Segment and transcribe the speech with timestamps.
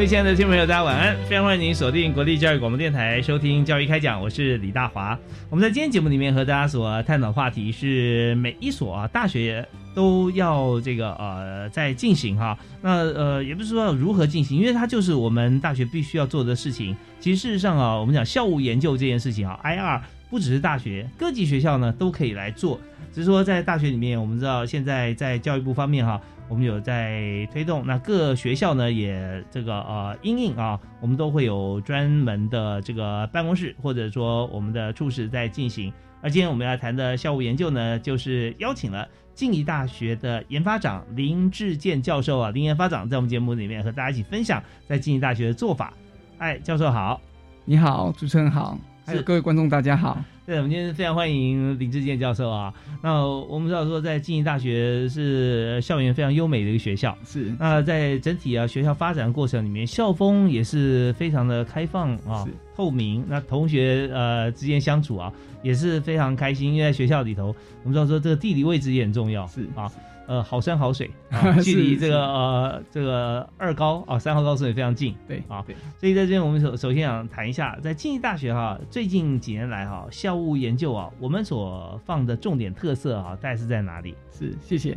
[0.00, 1.14] 各位亲爱的听众朋友，大家晚安！
[1.28, 5.18] 非常欢迎您锁定国立教育广播电台收听《教育开讲》，我是李大华。
[5.50, 9.62] 我们在今天节目里面和大家所探讨话题是每一所啊大学
[9.94, 12.58] 都要这个呃在进行哈。
[12.80, 16.96] 那呃也不是说如何进行，因为它就是我们大学必须要做的事情。
[17.20, 22.80] 其实事实上啊，我们讲校务研究这件事情啊，IR 不只是大学，各级学校呢都可以来做。
[23.12, 26.18] 只是说在大学里面，我们知道现在在教育部方面哈。
[26.50, 35.92] 我们有在推动，那各学校呢也这个呃，应应啊，我们都会有专门的这个办公室，或者说我们的处室在进行。
[36.20, 45.94] 而今天我们要谈的校务研究呢，就是邀请了静宜大学的研发长林志健教授啊，林研发长在我们节目里面和大家一起分享在静宜大学的做法。
[46.38, 47.20] 哎，教授好，
[47.64, 48.76] 你好，主持人好，
[49.10, 50.22] 还有各位观众大家好。
[50.46, 52.72] 对，我们今天非常欢迎林志健教授啊。
[53.02, 57.52] 那我们知道说，在静宜大学是校园非常优美的一个学校，是。
[57.58, 63.24] 那在整体啊学校发展过程里面，校风也是非常的开放啊，透明。
[63.28, 67.48] 那同学呃之间相处啊也是非常开心，因为在学校里头，
[67.82, 69.90] 我们知道说这个地理位置也很重要，是啊。
[70.26, 71.10] 呃，好山好水，
[71.62, 75.64] 距离这个呃这个二高啊三号高速也非常近，对啊，
[75.98, 84.14] 所以在这边我们首首先想谈一下，在经济大学哈，最近几年来哈，校务研究啊，我们所放的重点特色啊，大概是在哪里？
[84.30, 84.96] 是，谢谢。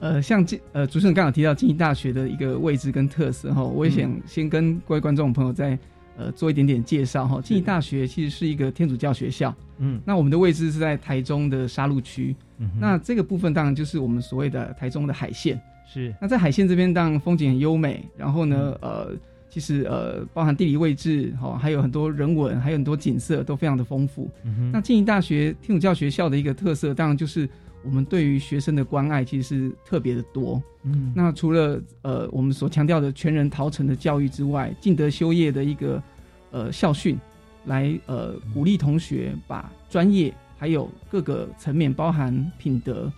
[0.00, 5.78] 呃，像这呃主持人刚好提到经济大学的一个位置跟特色哈，我也想先跟各位观众朋友在。
[6.18, 7.40] 呃，做一点点介绍哈。
[7.40, 16.12] 静宜大学其实是一个天主教学校，嗯，那我们的位置是在台中的沙鹿区，嗯，那这个部分当然就是我们所谓的台中的海线，是。
[16.20, 19.12] 那在海线这边，当然风景很优美，然后呢，呃，
[19.48, 24.28] 其实呃，包含地理位置哈，还有很多人文，还有很多景色都非常的丰富。
[24.44, 27.48] 嗯那静宜大学天主教学校的一个特色，当然就是
[27.88, 30.62] 我们对于学生的关爱其实是特别的多。
[30.82, 36.02] 嗯，那除了呃我们所强调的全人陶成的教育之外，敬德修业的一个
[36.50, 37.18] 呃校训，
[37.64, 43.10] 来呃鼓励同学把专业还有各个层面，包含品德，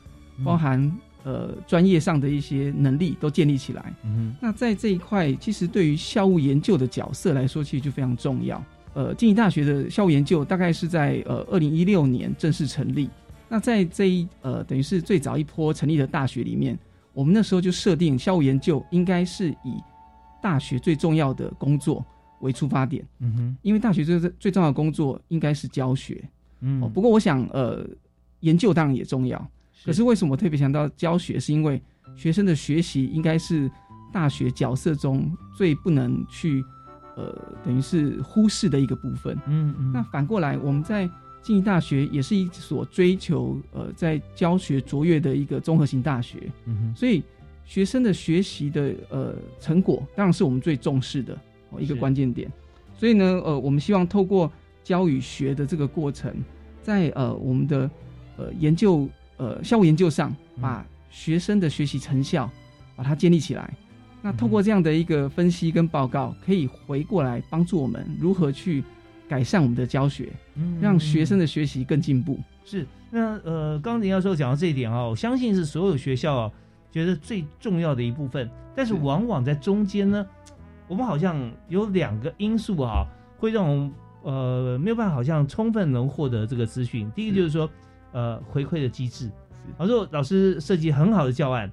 [0.44, 0.80] 包含
[1.24, 3.92] 呃专业上的一些能力都建立起来。
[4.04, 8.62] 嗯，那在这一块，其实对于校务研究的角色来说，其实就非常重要。
[8.94, 13.10] 呃，静宜大学的校务研究大概是在呃二零一六年正式成立。
[13.50, 16.78] 那在这一呃等于是最早一波成立的大学里面。
[17.12, 19.82] 我们那时候就设定校务研究应该是以
[20.40, 22.06] 大学最重要的工作
[22.38, 26.22] 为出发点，嗯哼，因为大学最最重要的工作应该是教学，
[26.60, 27.84] 嗯，不过我想，呃，
[28.38, 29.50] 研究当然也重要，
[29.84, 31.38] 可是为什么特别强调教学？
[31.38, 31.82] 是因为
[32.14, 33.68] 学生的学习应该是
[34.12, 36.64] 大学角色中最不能去，
[37.16, 41.10] 呃，等于是忽视的一个部分，嗯嗯，那反过来我们在。
[41.42, 47.22] 静宜大学也是一所追求呃在教学卓越的一个综合性大学，嗯所以
[47.64, 51.38] 学生的学习的呃成果当然是我们最重视的
[51.78, 52.50] 一个关键点。
[52.94, 54.52] 所以呢，呃，我们希望透过
[54.84, 56.34] 教与学的这个过程，
[56.82, 57.90] 在呃我们的
[58.36, 59.08] 呃研究
[59.38, 62.50] 呃校务研究上，把学生的学习成效
[62.94, 63.72] 把它建立起来。
[64.20, 68.84] 那透过这样的一个分析跟报告，可以回过来帮助我们如何去。
[69.30, 72.36] 改善我们的教学，嗯让学生的学习更进步。
[72.64, 76.52] 是那呃，刚刚林教授讲到这一点啊，我相信是所有学校
[76.90, 78.50] 觉得最重要的一部分。
[78.74, 80.26] 但是往往在中间呢，
[80.88, 83.06] 我们好像有两个因素啊，
[83.38, 83.92] 会让我们
[84.24, 87.08] 呃没有办法好像充分能获得这个资讯。
[87.12, 87.70] 第一个就是说
[88.10, 89.30] 呃回馈的机制，
[89.78, 91.70] 老师老师设计很好的教案，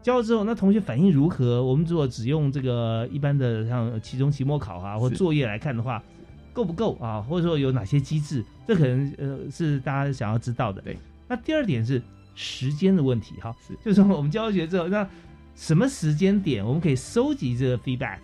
[0.00, 1.60] 教了之后那同学反应如何？
[1.64, 6.00] 我们如果只用这个一般的像期中、期末考啊或作业来看的话。
[6.52, 7.20] 够不够啊？
[7.20, 8.44] 或者说有哪些机制？
[8.66, 10.80] 这可能呃是大家想要知道的。
[10.82, 10.96] 对，
[11.28, 12.00] 那第二点是
[12.34, 15.08] 时间的问题哈，是就是说我们教学之后，那
[15.54, 18.18] 什么时间点我们可以收集这个 feedback，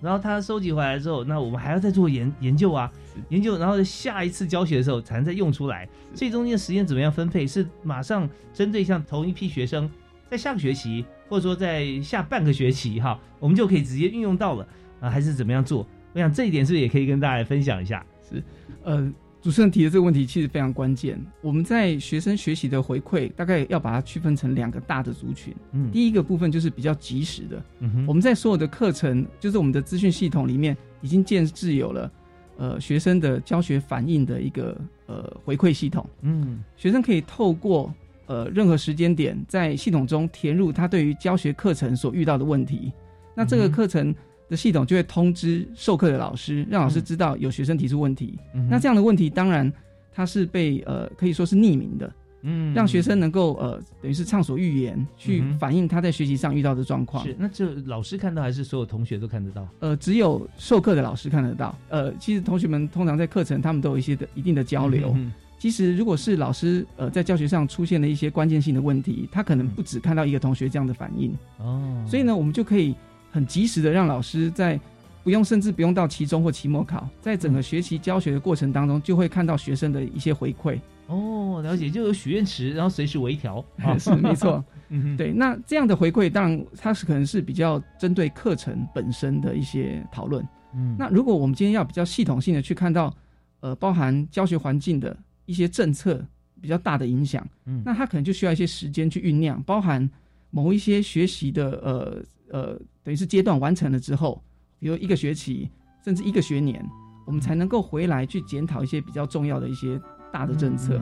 [0.00, 2.90] 然后他收集回来之后，那我们还要再做研研究啊，
[3.28, 5.88] 研究，然后下一次教学的时候才能再用出来。
[6.14, 7.46] 所以中间的时间怎么样分配？
[7.46, 9.90] 是马上针对像同一批学生，
[10.30, 14.66] 在下个学期，或者说在下半个学期哈，我们就可以直接运用到了
[15.00, 15.86] 啊，还是怎么样做？
[16.16, 18.04] 我想这一点是不是也可以跟大家分享一下？
[18.28, 18.42] 是，
[18.82, 19.12] 呃。
[19.42, 21.16] 主持人提的这个问题其实非常关键。
[21.40, 25.54] 我们在学生学习的回馈，大概要把它区分成两个大的族群。
[25.70, 27.62] 嗯，第一个部分就是比较及时的。
[27.78, 32.12] 嗯哼，我们在所有的课程，就是我们的资讯系统里面，已经建制有了
[32.56, 34.76] 呃学生的教学反应的一个
[35.06, 36.04] 呃回馈系统。
[36.22, 37.94] 嗯，学生可以透过
[38.26, 42.92] 呃任何时间点，在系统中填入他对于教学课程所遇到的问题。
[43.32, 44.12] 那这个课程。
[44.48, 48.38] 的系统就会通知授课的老师，让老师知道有学生提出问题。
[48.70, 49.72] 那这样的问题当然
[50.12, 52.12] 它是被呃可以说是匿名的，
[52.42, 57.24] 嗯，让学生能够呃等于是畅所欲言去反映他在学习上遇到的状况。
[57.24, 59.68] 是，那就老师看到还是所有同学都看得到？
[59.80, 61.76] 呃，只有授课的老师看得到。
[61.88, 65.12] 呃，其实同学们通常在课程他们都有一些的一定的交流。
[65.16, 71.34] 嗯其实如果是老师呃在教学上出现了一些关键性的问题，他可能不只看到一个同学这样的反应。
[71.58, 72.94] 哦，所以呢，我们就可以。
[73.36, 74.80] 很及时的让老师在
[75.22, 80.80] 不用甚至不用到期中或期末考，在整个学习教学的过程当中，就会看到学生的一些回馈。
[81.08, 83.62] 哦，了解，就有许愿池，然后随时微调。
[84.00, 85.34] 是没错， 嗯对。
[85.34, 90.42] 那这样的回馈，当然它是可能是比较针对课程本身的一些讨论。
[90.74, 93.14] 嗯，那如果我们今天要比较系统性的去看到，
[93.60, 96.24] 呃，包含教学环境的一些政策
[96.62, 100.08] 比较大的影响，嗯，那它可能就需要一些时间去酝酿，包含
[100.50, 102.24] 某一些学习的呃。
[102.50, 104.42] 呃，等于是阶段完成了之后，
[104.78, 105.68] 比如一个学期，
[106.04, 106.84] 甚至一个学年，
[107.26, 110.00] 我们才能够回来去检讨一些比较重要的一些
[110.32, 111.00] 大的政策。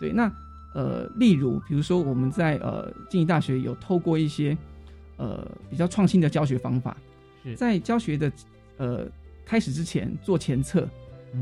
[0.00, 0.30] 对，那
[0.74, 4.56] 呃，例如，比如说我们在呃静宜大学有透过一些
[5.16, 6.96] 呃比较创新的教学方法，
[7.56, 8.32] 在教学的
[8.76, 9.06] 呃
[9.44, 10.86] 开始之前做前测，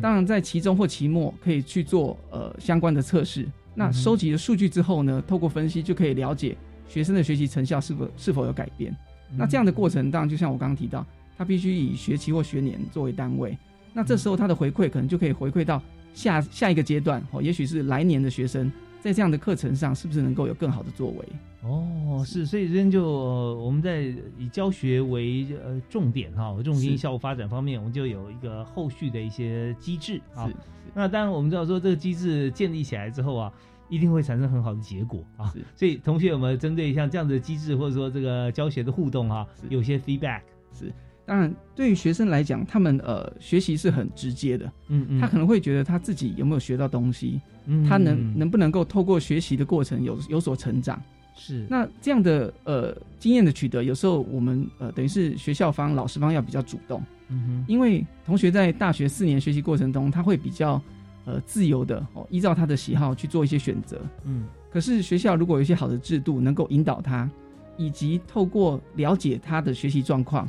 [0.00, 3.48] 当然在期中或期末可以去做呃相关的测试。
[3.74, 6.56] 那收集了数据之后呢，透过分析就可以了解
[6.86, 8.96] 学生的学习成效是否是否有改变。
[9.36, 11.04] 那这样的过程，当然就像我刚刚提到，
[11.36, 13.56] 他必须以学期或学年作为单位。
[13.92, 15.80] 那这时候他的回馈可能就可以回馈到
[16.12, 18.70] 下下一个阶段，哦，也许是来年的学生
[19.00, 21.28] 在这样的课程上是不是能够有更好的作为？
[21.62, 30.50] 哦，是，所以今天就我们在以教学为呃重点哈，重心效果发展方面，我们就有一个后续的一些机制啊。
[30.92, 33.52] 那当然我们知道说这个机制建立起来之后啊。
[33.88, 35.52] 一定会产生很好的结果啊！
[35.76, 40.40] 所以同学有没有针对像这样的机制，或者说这个教学的互动啊，有些 feedback？
[40.72, 40.92] 是，
[41.26, 51.00] 当然对于学生来讲，他们呃学习是很直接的，嗯嗯，他可能会觉得他自己有没有学到东西，嗯，他能能不能够透过学习的过程有有所成长？
[51.36, 60.80] 是，那这样的呃经验的取得，有时候我们呃等于是学校方、老师方要比较主动，嗯哼，因为同学在大学四年学习过程中，他会比较。
[61.24, 63.98] 呃，自由的哦，依照他的喜好去做一些选择。
[64.24, 67.30] 嗯，可是学校如果有一些好的制度，能够引导他，
[67.78, 70.46] 以及透过了解他的学习状况，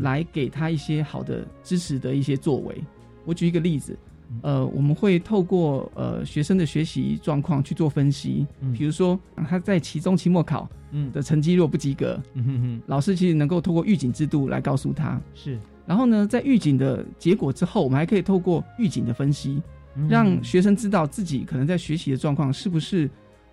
[0.00, 2.76] 来给他一些好的支持的一些作为。
[3.24, 3.96] 我举一个例子，
[4.42, 8.46] 呃，我们会透过呃学生的学习状况去做分析。
[8.60, 9.18] 嗯，比如说
[9.48, 15.18] 他在期中、期末考嗯的成绩若不及格，嗯哼哼，老师其实能够透过预警制度来告诉他。
[15.34, 19.62] 是，然后呢，在预警的结果之后，我们还可以透过预警的分析。
[20.08, 23.08] 让学生知道自己可能在学习的状况是不是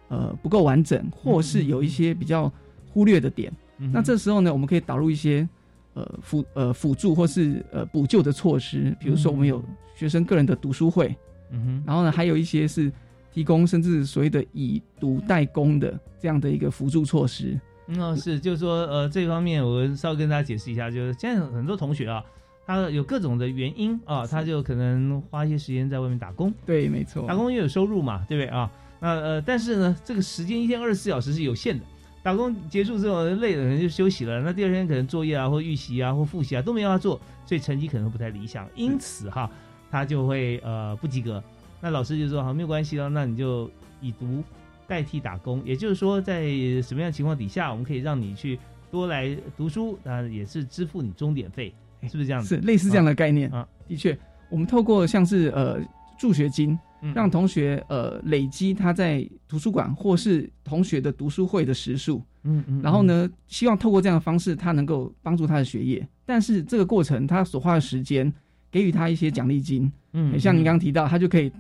[0.10, 2.51] 呃不够完整，或是有一些比较
[2.89, 3.51] 忽略的点。
[3.91, 5.48] 那这时候呢，我们可以导入一些
[5.93, 9.63] 呃辅呃辅助或是呃补救的措施，比如说我们有
[9.95, 11.15] 学生个人的读书会，
[11.51, 12.91] 嗯哼，然后呢还有一些是
[13.31, 17.60] 提供甚至所谓的以读代工的这样的一个辅助措施。
[17.88, 22.24] 嗯，是，就是说呃这方面我稍微跟大家解释一下，就是现在很多同学啊。
[22.65, 26.53] 他有各种的原因啊，他就可能花一些时间在外面打工。
[26.65, 28.71] 对，没错，打工又有收入嘛，对不对啊？
[28.99, 31.83] 那呃，但是呢，这个时间一天二十四小时是有限的。
[32.23, 34.39] 打工结束之后累了，可能就休息了。
[34.41, 38.69] 那第二天可能作业啊，或预习啊，或复习啊都没有法做，所以成绩可能不太理想。
[38.75, 39.49] 因此哈，
[39.89, 41.43] 他就会呃不及格。
[41.81, 43.67] 那老师就说好，没有关系了，那你就
[43.99, 44.43] 以读
[44.87, 45.63] 代替打工。
[45.65, 46.43] 也就是说，在
[46.83, 48.59] 什么样的情况底下，我们可以让你去
[48.91, 51.73] 多来读书，那也是支付你钟点费。
[52.03, 52.55] 是不是这样子？
[52.55, 53.67] 是类似这样的概念啊。
[53.88, 54.17] 的确，
[54.50, 55.79] 我们透过像是呃
[56.17, 56.77] 助学金，
[57.13, 66.08] 让同学呃累积他在图书馆或是同学的读书会的时数，嗯嗯，然后呢，希望透过这样的方式，他能够帮助他的学业。
[66.25, 68.31] 但是这个过程他所花的时间，
[68.72, 71.51] 给予他一些奖励金，嗯，像您刚刚提到，他就可以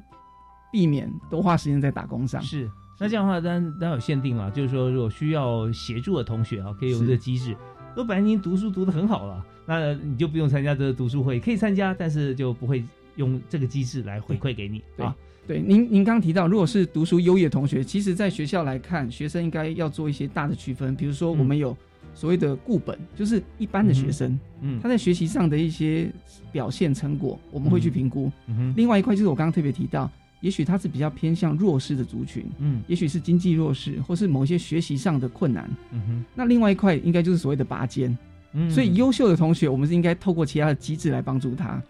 [0.71, 2.41] 避免多花时间在打工上。
[2.41, 2.69] 是。
[2.99, 7.57] 那这样的话，当然当然有限定了，就是说如果需要协助的同学啊，可以用这个机制。
[7.95, 9.43] 都本来您读书读的很好了，
[9.79, 12.83] 那你就不用参加这个读书会，可以参加，但是就不会
[13.15, 15.15] 用这个机制来回馈给你啊。
[15.47, 21.75] 对，您您刚提到，如果是读书优异的同学，其实在学校来看，学生应该要做一些大的区分，比如说我们有
[22.13, 26.11] 所谓的固本，就是一般的学生，嗯，他在学习上的一些
[26.51, 28.31] 表现成果，我们会去评估。
[28.75, 30.09] 另外一块就是我刚刚特别提到，
[30.41, 36.25] 也许他是比较偏向弱势的族群，嗯，也许是经济弱势，或是某些学习上的困难，嗯哼。
[36.35, 38.15] 那另外一块应该就是所谓的拔尖，
[38.53, 41.81] 嗯，所以优秀的同学，我们是应该透过其他的机制来帮助他，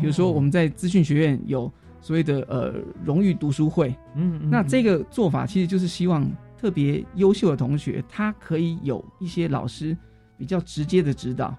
[0.00, 1.70] 比如说我们在资讯学院有。
[2.00, 2.72] 所谓的呃
[3.04, 6.24] 荣誉读书会，嗯，那这个做法其实就是希望
[6.56, 9.94] 特别优秀的同学，他可以有一些老师
[10.38, 11.54] 比较直接的指导，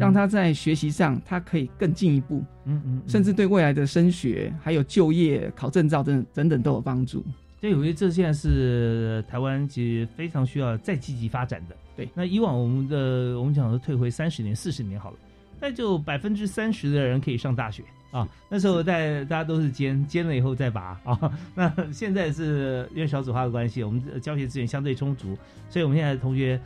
[0.00, 7.22] 让他在学习上他可以更进一步，嗯嗯，甚至对未来的升学还有就业考证照等等等都有帮助。
[7.62, 11.76] 对，我觉得这现在是台湾其实非常需要再积极发展的。
[11.96, 15.16] 对，那以往我们的我们讲的退回三十年、四十年好了，
[15.60, 17.84] 那就百分之三十的人可以上大学。
[18.10, 21.32] 啊，那时候在大家都是尖尖了以后再拔啊。
[21.54, 25.38] 那现在是因为小组化的关系，我们教学资源相对充足，
[25.70, 26.60] 所以我们现在同学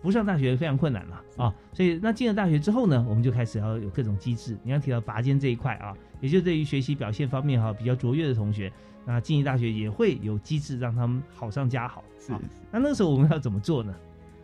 [0.00, 1.52] 不上大学非常困难了啊。
[1.72, 4.56] 所以那进了大学之后呢，我们就开始要有各种机制。
[4.62, 8.72] 你要提到拔尖这一块啊，也就对于学习表现方面哈比较卓越的同学，
[9.06, 12.04] 那经济大学也会有机制让他们好上加好。
[12.18, 12.32] 是，
[12.70, 13.94] 那那个时候我们要怎么做呢？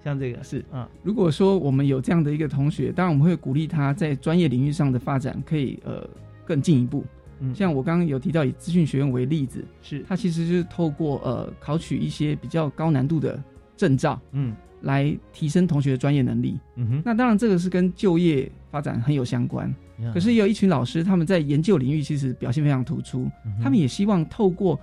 [0.02, 6.08] 像这个是啊，如果说我们有这样的一个同学，当然我们会鼓励他在专业领域上的发展，可以呃。
[6.44, 7.04] 更进一步，
[7.38, 13.40] 嗯，像我刚刚有提到以资讯学院为例子，是他其实就是透过呃考取一些比较高难度的
[13.76, 17.02] 证照，嗯，来提升同学的专业能力，嗯哼。
[17.04, 19.72] 那当然这个是跟就业发展很有相关，
[20.12, 23.30] 可是也有一群老师他们在研究领域其实表现非常突出，
[23.62, 24.80] 他们也希望透过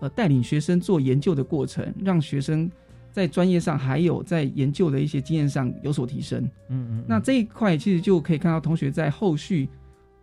[0.00, 2.70] 呃带领学生做研究的过程，让学生
[3.12, 7.04] 在专业上还有在研究的一些经验上有所提升，嗯嗯。
[7.06, 9.68] 那这一块其实就可以看到同学在后续。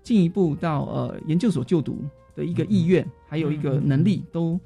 [0.05, 4.59] 进一步到呃研究所就读的一个意愿，还有一个能力，都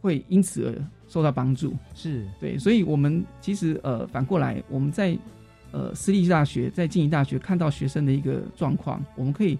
[0.00, 0.70] 会因此而
[1.08, 1.74] 受到帮助。
[1.92, 5.18] 是对，所以我们其实呃反过来，我们在
[5.76, 9.58] 呃私立大学、在经营大学看到学生的一个状况，我们可以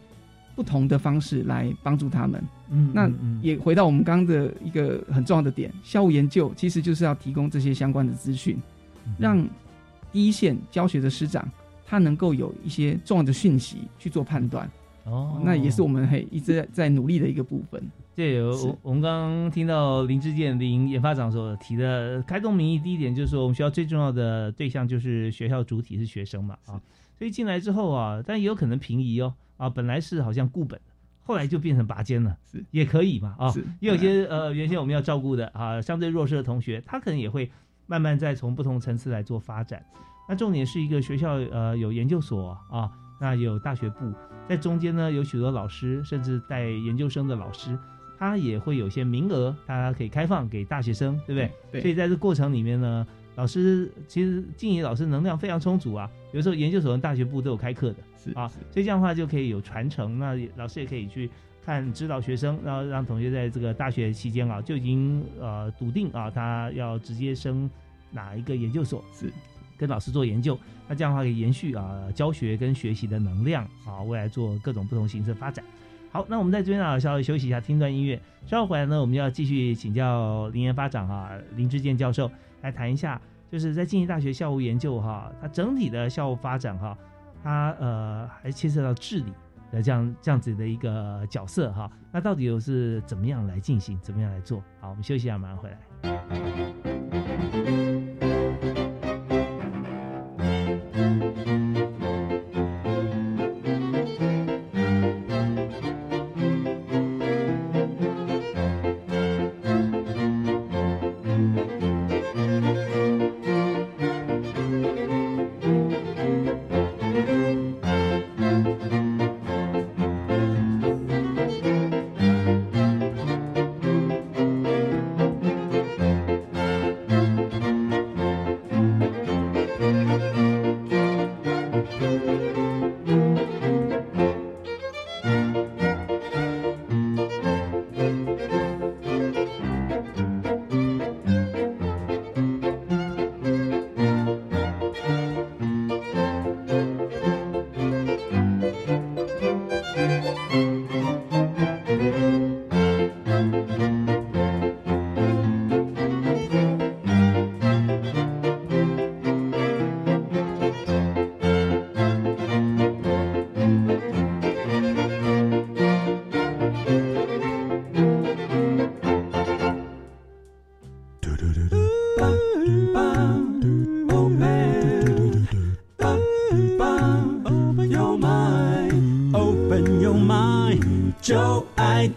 [0.55, 2.43] 不同的方式来帮助他们。
[2.71, 3.11] 嗯，那
[3.43, 8.57] 也回到我们刚刚的一个很重要的点，校务研究其实就是要提供这些相关的资讯，
[9.19, 9.47] 让
[10.11, 11.47] 第一线教学的师长
[11.85, 14.71] 他能够有一些重要的讯息去做判断。
[15.05, 17.83] 哦，那也是我们嘿一直在在努力的一个部分。
[18.17, 26.81] 对，我我们刚刚听到林志健林研发长所提的开动民意，第一点就是说，我们学校最重要的对象就是学校主体是学生嘛啊，
[27.19, 30.81] 所以进来之后啊，但也有可能平移哦啊，本来是好像固本，
[31.21, 32.65] 后来就变成拔尖了，是。
[32.71, 35.83] 也可以嘛啊，也有些呃原先我们要照顾的啊。
[35.83, 37.51] 相对弱势的同学，他可能也会
[37.87, 39.85] 慢慢再从不同层次来做发展。
[40.27, 42.91] 那重点是一个学校呃有研究所啊。
[43.21, 44.13] 那有大学部
[44.49, 47.79] 在中间呢，有许多老师，甚至带研究生的老师，
[48.19, 51.51] 他也会有些名额，他可以开放给大学生，对不对？
[51.73, 51.81] 对。
[51.83, 56.11] 所以在这过程里面呢，老师其实静怡老师能量非常充足啊。
[56.33, 58.49] 有时候研究所跟、大学部都有开课的，是啊。
[58.71, 61.31] 所以这样的话就可以有传承，那老师也可以去
[61.65, 67.71] 看指导学生，然后让同学在这个大学期间啊，就已经呃笃定啊，他要直接升
[68.11, 69.33] 哪一个研究所是。
[69.79, 70.59] 跟老师做研究，
[70.89, 75.63] 那这样的话可以延续啊教学跟学习的能量啊，未来做各种不同形式发展。
[76.17, 78.19] 好，那我们在这边啊稍微休息一下，听段音乐。
[78.47, 82.31] 稍后回来呢，我们要继续请教林研发长啊林志健教授
[82.63, 83.21] 来谈一下，
[83.53, 86.97] 就是在经济大学校务研究哈，它整体的校务发展哈，
[87.45, 89.31] 它呃还牵涉到治理
[89.71, 91.91] 的这样这样子的一个角色哈。
[92.11, 94.65] 那到底又是怎么样来进行，怎么样来做？
[94.81, 95.77] 好，我们休息一下，马上回来。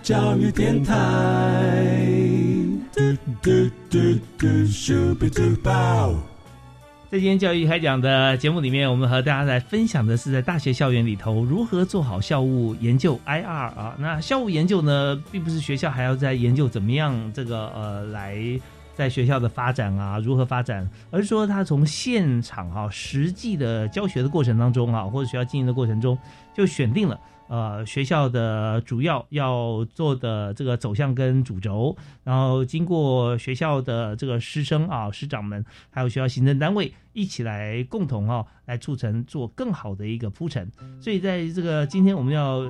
[0.01, 0.93] 教育电台。
[2.93, 3.01] 嘟
[3.41, 3.99] 嘟嘟
[4.37, 6.13] 嘟咻比嘟爆
[7.09, 13.95] 在今天教育开讲的节目里面，我们和大家来分享的是在大学校园里头如何做好校务研究 IR 啊。
[13.97, 18.37] 那校务研究呢，并不是学校还要在研究怎么样这个呃来
[18.95, 26.17] 在学校的发展啊，如何发展，而是说他从现场哈、实际的教学的过程当中啊，或者学校经营的过程中，
[26.53, 27.19] 就选定了。
[27.49, 40.71] 呃，学校的主要要做的这个走向跟主轴，然后经过学校的这个师生啊、师长们，还有学校行政单位一起来共同啊，来促成做更好的一个铺陈。
[41.01, 42.69] 所以在这个今天我们要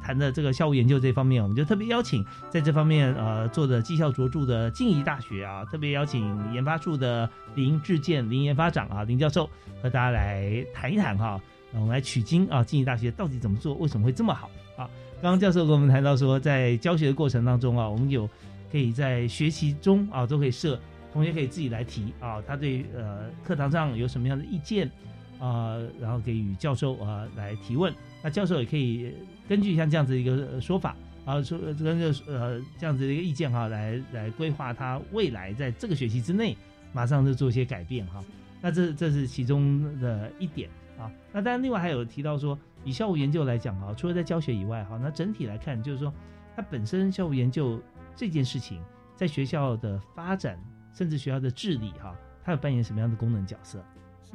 [0.00, 9.50] 谈的这个校务研究这方面，我们就特别邀请在这方面呃做的绩效卓著的静宜大学啊，特别邀请研发处的林志健林研发长啊林教授
[9.82, 11.40] 和大家来谈一谈哈。
[11.74, 13.74] 我们来取经啊，经济大学到底怎么做？
[13.74, 14.90] 为什么会这么好啊？
[15.22, 18.28] 刚刚教授跟我们谈到说，在教学的过程当中啊，我们有
[18.72, 20.80] 可以在学习中啊，都可以设
[21.12, 24.90] 同学可以自己来提啊，他对呃课堂上有什么样的意见
[25.38, 27.94] 啊，然后给予教授啊来提问。
[28.22, 29.12] 那教授也可以
[29.48, 36.56] 根据像这样子一个说法啊，说跟着呃这样子的一个意见哈，来来规划他未来在这个学期之内
[36.92, 38.24] 马上就做一些改变哈。
[38.60, 40.68] 那这这是其中的一点。
[41.00, 46.12] 啊，那当然，另外还有提到说，以校务研究来讲啊，除了在教学以外，哈，那整体来看，就是说，
[46.54, 47.80] 它本身校务研究
[48.14, 48.82] 这件事情，
[49.16, 50.58] 在学校的发展，
[50.92, 52.14] 甚至学校的治理，哈，
[52.44, 53.82] 它有扮演什么样的功能角色？
[54.30, 54.32] 是，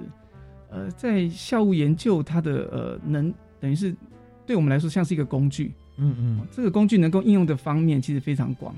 [0.70, 3.96] 呃，在校务研究，它的呃能等于是
[4.46, 8.76] 对我们来说像是一个工具，嗯嗯，这个工具能够应用的方面其实非常广，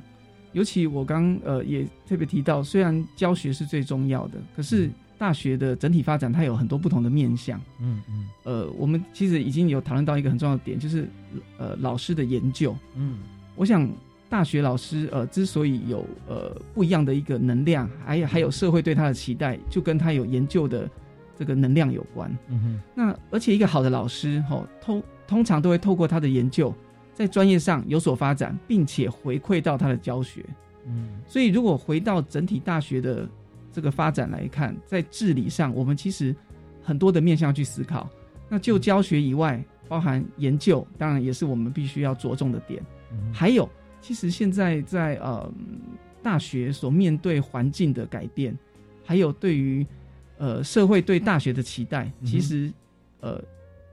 [0.52, 4.90] 尤其我刚呃也特别提到，虽然教学是最重要的，可是。
[5.18, 7.60] 大学的整体发展，它有很多不同的面向。
[7.80, 8.30] 嗯嗯。
[8.44, 11.10] 呃，我们其实已经有讨论到一个很重要的点，就是
[11.58, 12.76] 呃老师的研究。
[12.96, 13.18] 嗯。
[13.56, 13.90] 我想
[14.30, 20.88] 大学老师呃之所以有呃不一样的一个能量，还有还有社会对他的期待，就跟他有研究的
[21.36, 22.32] 这个能量有关。
[22.50, 22.82] 嗯哼。
[22.94, 26.72] 那而且一个好的老师，吼通通常都会透过他的研究，
[27.14, 30.46] 在专业上有所发展，并且回馈到他的教学。
[30.86, 31.20] 嗯。
[31.28, 33.28] 所以如果回到整体大学的。
[33.78, 36.36] 这个发展来看，在治理上，我们其实
[36.82, 38.10] 很多的面向去思考。
[38.50, 42.84] 那就教学以外，包含研究，当然也是我们必须要着重的点。
[43.32, 43.70] 还有，
[44.02, 45.54] 其实现在在呃
[46.24, 48.58] 大学所面对环境的改变，
[49.06, 49.86] 还有对于
[50.40, 52.74] 呃社会对大学的期待，其实
[53.20, 53.40] 呃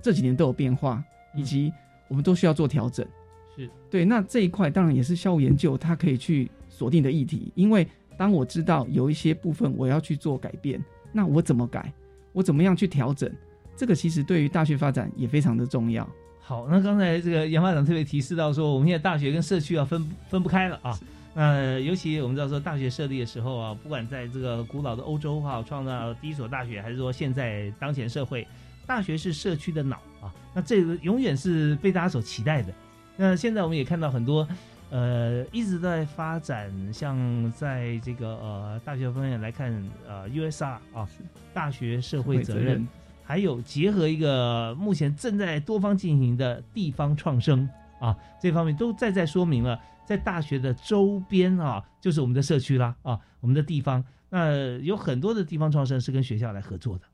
[0.01, 1.05] 这几年都有变化，
[1.37, 1.71] 以及
[2.09, 3.07] 我们都需要做调整。
[3.55, 4.03] 是对。
[4.03, 7.87] 那这一块当然也是校务研究它可以去锁定的议题，因为。
[8.17, 11.93] 当我知道有一些部分我要去做改变，那我怎么改？
[12.33, 13.31] 我怎么样去调整？
[13.77, 16.09] 这个其实对于大学发展也非常的重要。
[16.41, 20.99] 好，那刚才这个杨发长特别提示到说，我们现在大学跟社区要分分不开了啊。
[21.35, 28.47] 那尤其我们知道说，大学设立的时候啊，不管在这个古老的欧洲哈，创造第一所大学，还是说现在当前社会，
[28.87, 30.33] 大学是社区的脑啊。
[30.55, 32.73] 那这个永远是被大家所期待的。
[33.17, 34.47] 那现在我们也看到很多。
[34.95, 39.73] 呃，一直在发展，像在这个呃大学方面来看，
[40.07, 41.09] 呃，USR 啊，
[41.53, 42.87] 大学社会责任，
[43.25, 49.77] 还有结合一个目前正在多方进行的地方创生啊，这方面都再在说明了，
[50.07, 57.05] 在大学的周边啊，就是我们的社区啦啊，我们的地方，那有很多的地方创生是跟学校来合作的。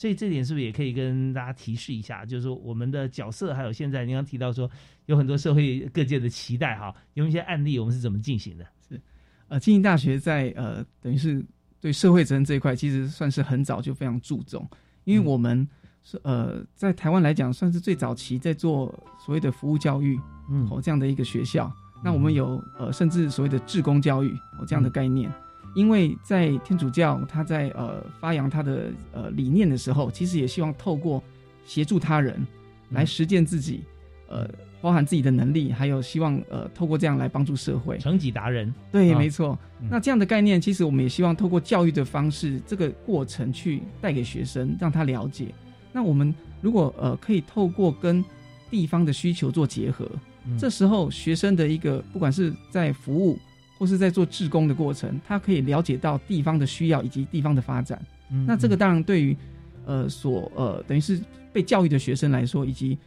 [0.00, 2.24] 啊，所以这点是不是也可以跟大家提示一下？
[2.24, 4.70] 就是说我们的角色，还有现在您刚提到说
[5.04, 8.66] 有很多社会各界的期待，哈，有一些案例我们是怎么进行的？
[8.88, 8.98] 是，
[9.48, 11.44] 呃，经营大学在呃等于是
[11.80, 14.66] 对社会责任这一块，其实算是很早就非常注重，
[15.04, 15.68] 因为我们
[16.02, 18.86] 是呃在台湾来讲，算是最早期在做
[19.22, 20.18] 所谓的服务教育，
[20.50, 21.70] 嗯，哦这样的一个学校。
[22.02, 25.30] 那我们有呃甚至所谓的志工教育哦这样的概念。
[25.74, 31.22] 因为在天主教，他在呃发扬他的呃理念的时候，其实也希望透过
[31.64, 32.44] 协助他人
[32.90, 33.84] 来实践自己，
[34.28, 34.48] 呃，
[34.80, 38.72] 包含自己的能力，还有希望呃透过这样来帮助社会，成己达人。
[38.90, 39.56] 对，没错。
[39.88, 45.54] 那这样的概念，其实我们也希望透过教育的方式，这个过程去带给学生，让他了解。
[45.92, 48.24] 那我们如果呃可以透过跟
[48.70, 50.10] 地方的需求做结合，
[50.58, 53.38] 这时候学生的一个不管是在服务。
[53.80, 57.98] 或是在做志工的过程，他可以了解到地方的需要以及地方的发展。
[58.46, 59.34] 那这个当然对于
[59.86, 61.18] 呃所呃等于是
[61.50, 62.98] 被教育的学生来说，以及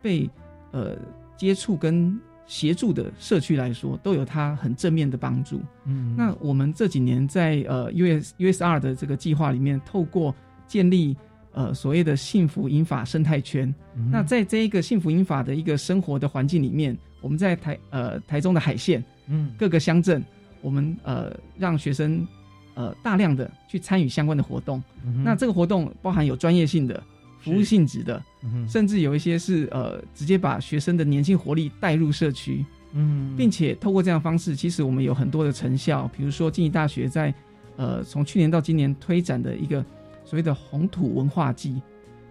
[0.00, 0.26] 被
[0.70, 0.96] 呃
[1.36, 5.60] 接触跟协助的社区来说，都有他很正面的帮助。
[5.84, 10.34] 嗯，那我们这几年在呃 U S U S R 的这个计划里面，透过
[10.66, 11.14] 建立
[11.52, 13.72] 呃所谓的幸福英法生态圈，
[14.10, 20.22] 那在这一个幸福英法的一个生活的环境里面，我们在台呃台中的海线嗯各个乡镇，
[20.60, 22.26] 我们呃让学生
[22.74, 24.82] 呃大量的去参与相关的活动。
[25.24, 27.02] 那这个活动包含有专业性的、
[27.40, 28.22] 服务性质的，
[28.68, 36.10] 甚至有一些是呃直接把学生的年轻活力带入社区，嗯并且透过这样的方式，其实我们有很多的成效。
[36.16, 37.34] 比如说，静宜大学在
[37.76, 39.84] 呃从去年到今年推展的一个
[40.24, 41.80] 所谓的红土文化季。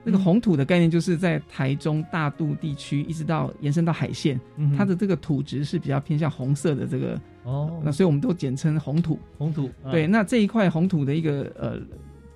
[0.04, 0.22] 那个嗯。
[0.24, 7.82] 红土的概念，就是在台中大肚地区一直到延伸到海线，嗯它的这个土质是比较偏向红色的这个，哦。
[7.84, 9.20] 那所以我们都简称红土。
[9.38, 9.92] 红土啊。
[9.92, 11.80] 对，那这一块红土的一个呃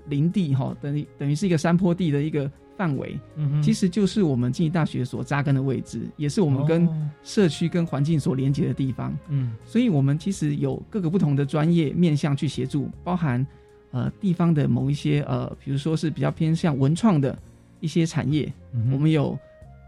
[0.07, 3.61] 林地哈，等于等于是一个山坡地的一个范围，嗯哼。
[3.61, 7.09] 其实就是我们静宜大学所扎根的位置，也是我们跟哦。
[7.23, 9.17] 社区跟环境所连接的地方。
[9.29, 9.53] 嗯。
[9.65, 13.45] 所以，我们其实有各个不同的专业面向去协助，包含
[13.91, 17.37] 呃地方的某一些呃，比如说是比较偏向文创的
[17.85, 19.37] 一些产业，嗯我们有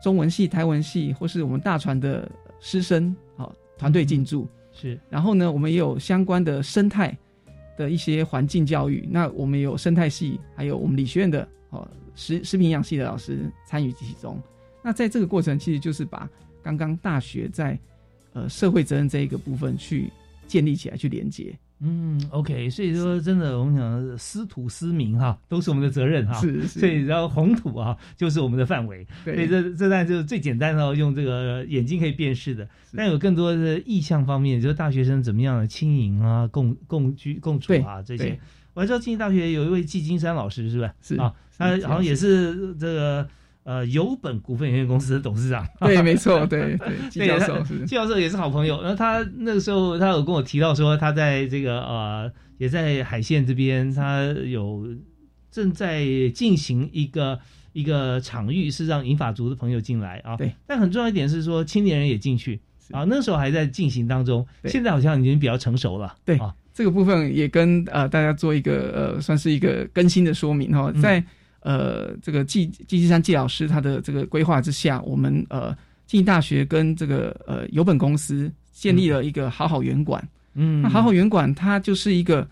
[0.04, 4.48] 中文系、台文系，或是我们大船的师生好团队进驻。
[4.72, 7.18] 是然后呢，我们也有相关的生态
[7.76, 9.10] 的一些环境教育。
[9.12, 14.40] 那我们有生态系，还有我们理学院的哦食食品营养系的老师参与其中。
[14.84, 16.30] 那在这个过程，其实就是把
[16.62, 17.78] 刚刚大学在
[18.34, 20.12] 呃社会责任这一个部分去
[20.46, 21.58] 建立起来，去连接。
[21.80, 26.34] 嗯，OK，所以说真的，我们讲师土师民哈，都是我们的责任哈。
[26.34, 29.06] 是是所以然后红土啊，就是我们的范围。
[29.24, 32.68] 所以这这当然就是最简单的哦，用这个眼睛可以辨识的。
[32.96, 38.40] 但有更多的意向方面，就是大学生怎么样的轻盈啊、共共居共处啊这些。
[38.74, 40.94] 我还知道经济大学有一位季金山老师，是吧？
[41.02, 43.28] 是啊，他好像也是这个
[43.68, 45.68] 呃友本股份有限公司的董事长。
[45.82, 48.82] 对，没错，对对， 季教授是 季教授也是好朋友。
[48.82, 54.88] 然后他那个时候，他有跟我提到说，他在这个呃，也在海线这边，他有
[55.52, 57.38] 正在进行一个
[57.74, 60.38] 一个场域，是让银发族的朋友进来啊。
[60.38, 60.54] 对。
[60.66, 63.04] 但很重要一点是说，青年人也进去啊。
[63.10, 66.16] 那时候还在进行当中，现在好像已经比较成熟了。
[66.24, 71.22] 对啊，这个部分也跟呃大家做一个呃算是一个更新的说明哈，嗯在
[71.62, 80.26] 呃这个季季继山季老师他的这个规划之下，我们呃静宜大学跟这个呃友本公司建立了一个好好园馆。
[80.54, 82.48] 嗯，那好好园馆它就是一个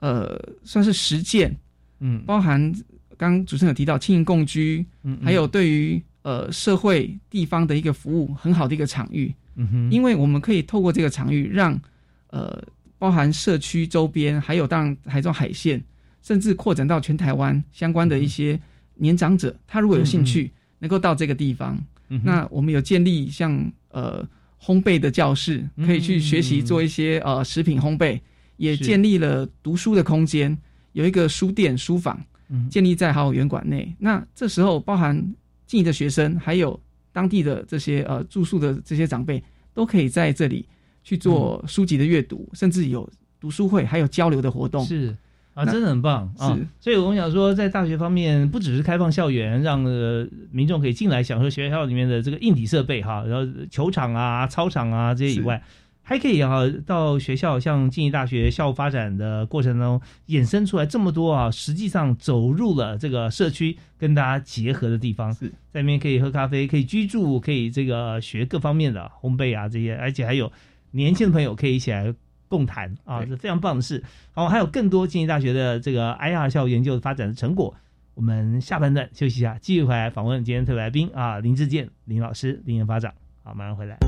[0.00, 1.56] 呃算是实践，
[2.00, 2.72] 嗯，包含
[3.16, 9.32] 刚刚主持人有提到青营共居，嗯，还有对于呃社会地方的一个服务很好的一个场域。
[9.54, 11.80] 嗯哼，因为我们可以透过这个场域让，
[12.28, 12.62] 呃，
[12.98, 15.82] 包含社区周边，还有当然台中海线，
[16.26, 18.58] 甚至扩展到全台湾相关的一些
[18.96, 21.78] 年长者，他如果有兴趣，能够到这个地方，
[22.24, 24.28] 那我们有建立像呃
[24.60, 28.20] 烘焙的教室，可以去学习做一些呃食品烘焙，
[28.56, 30.58] 也建立了读书的空间，
[30.94, 32.68] 有一个书店书房，嗯。
[32.68, 33.94] 建立在好好园馆内。
[34.00, 35.32] 那这时候包含
[35.64, 36.80] 进的学生，还有
[37.12, 39.40] 当地的这些呃住宿的这些长辈，
[39.72, 40.66] 都可以在这里
[41.04, 43.08] 去做书籍的阅读，甚至有
[43.38, 44.84] 读书会，还有交流的活动。
[44.84, 45.16] 是
[45.56, 46.54] 啊，真的很棒啊。
[46.54, 46.66] 是！
[46.78, 55.62] 所以我们想说，在大学方面，不只是开放校园，让呃民众可以进来享受学校里面的这个硬体设备哈，然后球场啊、操场啊这些以外，
[56.02, 65.50] 还可以啊到学校像静宜大学校务发展的过程中衍生出来这么多啊，实际上走入了这个社区跟大家结合的地方，是。
[65.72, 70.52] 在里面可以喝咖啡，可以居住，可以这个学各方面的烘焙啊这些，而且还有
[70.90, 72.14] 年轻的朋友可以一起来
[72.48, 74.02] 共谈啊，是非常棒的事。
[74.32, 77.74] 好，还有更多经济大学的这个 IR 校研究发展的成果。
[78.14, 83.12] 我们下半段休息一下，继续回来访问今天特别来宾啊，林志健林老师，林研发长。
[83.42, 83.98] 好，马上回来。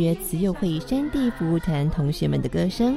[0.00, 2.96] 学慈幼会山地服务团同学们的歌声。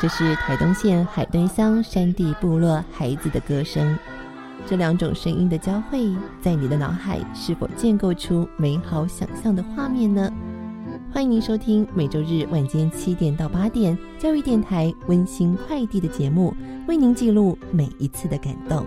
[0.00, 3.98] 这是台东县海端乡山地部落孩子的歌声。
[4.66, 10.32] 这两种声音的交汇，在你的脑海是否建构出美好想象的画面呢？
[11.12, 16.54] 欢迎您收听每周日晚间七点到八点教育电台温馨快递的节目，
[16.86, 18.86] 为您记录每一次的感动。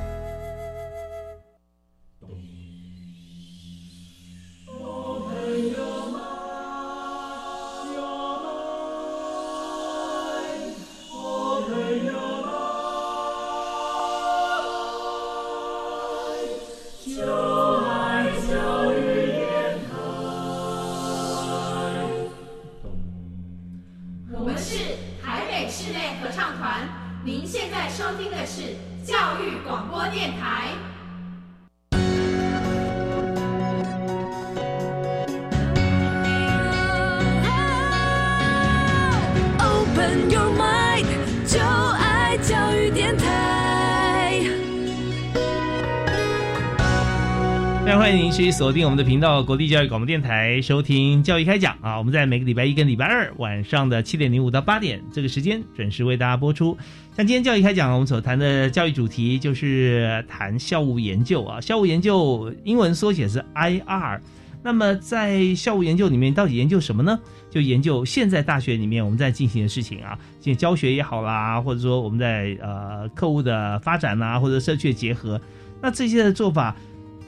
[48.43, 51.99] 续锁定我们的频道——国立教育广播电台，收听教育开讲啊！
[51.99, 56.75] 我们在每个礼拜一跟礼拜二晚上的七点零五到八点这个时间准时为大家播出。
[57.15, 61.61] 像今天教育开讲，我们所谈的教育主题就是谈校务研究啊。
[61.61, 64.19] 校务研究英文缩写是 IR。
[64.63, 67.19] 那么在校务研究里面，到底研究什么呢？
[67.51, 75.39] 就研究现在大学里面我们在进行的事情啊，像教学也好啦，或者说我们在呃客户的发展呐、或者社区的结合，
[75.79, 76.75] 那这些的做法。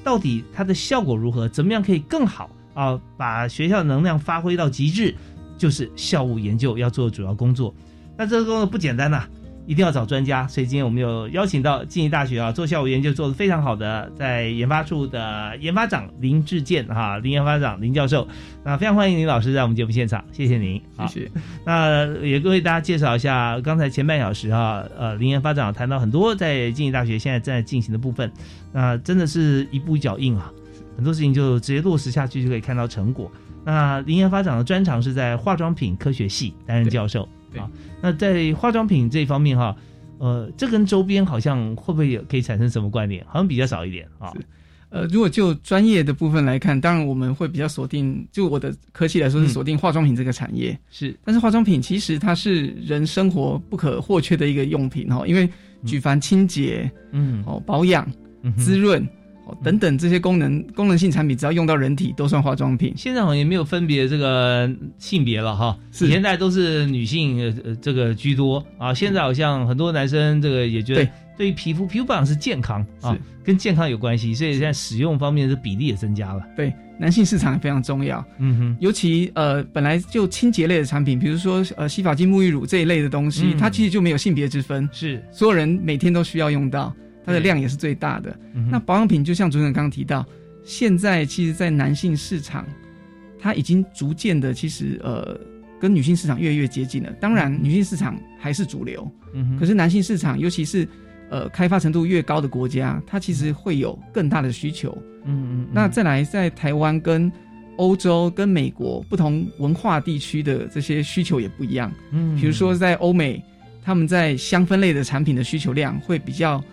[0.03, 1.47] 到底它的效果如何？
[1.47, 2.99] 怎么样可以更好啊？
[3.17, 5.15] 把学校能量发挥到极致，
[5.57, 7.73] 就是校务研究要做的主要工作。
[8.17, 9.27] 那这个工作不简单呐、
[9.65, 10.47] 一定要找专家。
[10.47, 18.27] 所以今天我们有邀请到静宜大学啊做校务研究做得非常好的，在研发处的研发长林志健哈林研发长林教授，
[18.63, 21.31] 那非常欢迎林老师在我们节目现场，谢谢您，谢谢。
[21.65, 28.31] 那也为大家介绍一下，刚才前半小时哈，呃，林研发长谈到很多在静宜大学现在正在进行的部分，
[28.71, 30.51] 那真的是一步一脚印啊，
[30.95, 33.31] 很多事情就直接落实下去就可以看到成果。
[33.65, 37.27] 那林研发长的专长是在化妆品科学系担任教授
[37.59, 37.69] 啊，
[38.01, 39.75] 那在化妆品这方面哈，
[40.17, 43.25] 呃，这跟周边好像会不会有可以产生什么关联？
[43.27, 44.33] 好像比较少一点啊。
[44.89, 50.77] 呃，如果就专业的部分来看，当然我们会比较锁定，就我的科技来说是锁定化妆品这个产业。
[50.91, 55.49] 是，但是化妆品其实它是人生活不可或缺的一个用品哈，因为
[55.83, 57.43] 举凡清洁、嗯。
[57.47, 58.07] 哦保养、
[58.55, 59.03] 滋润
[59.53, 62.93] 哦等等这些功能功能性产品，只要用到人体都算化妆品。
[62.97, 68.63] 现在好像也没有分别这个性别了哈，以前代都是女性呃呃这个居多。
[68.77, 71.05] 啊，现在好像很多男生这个也觉得
[71.37, 71.49] 对。
[71.49, 76.41] 于皮肤皮肤保养是健康啊，跟健康有关系，所以现在使用方面的比例也增加了。
[76.55, 78.23] 对，男性市场也非常重要。
[78.37, 83.57] 嗯哼，尤其呃本来就清洁类的产品，比如说呃洗发精、沐浴乳这一类的东西，嗯。
[83.57, 85.21] 它其实就没有性别之分，是。
[85.31, 88.37] 所有人每天都需要用到，它的量也是最大的。
[88.53, 90.25] 嗯那保养品就像主持人刚刚提到，
[90.63, 92.65] 现在其实，在男性市场，
[93.39, 95.39] 它已经逐渐的其实呃
[95.79, 97.11] 跟女性市场越来越接近了。
[97.19, 100.87] 当然，女性市场还是主流，嗯可是男性市场，尤其是
[101.29, 104.97] 呃开发程度越高的国家，它其实会有更大的需求。
[105.25, 107.31] 嗯嗯，那再来，在台湾跟
[107.77, 111.91] 欧洲跟美国不同文化地区的这些需求也不一样。
[112.11, 113.43] 嗯比如说在欧美，
[113.81, 116.63] 他们在香氛类的产品的需求量会比较，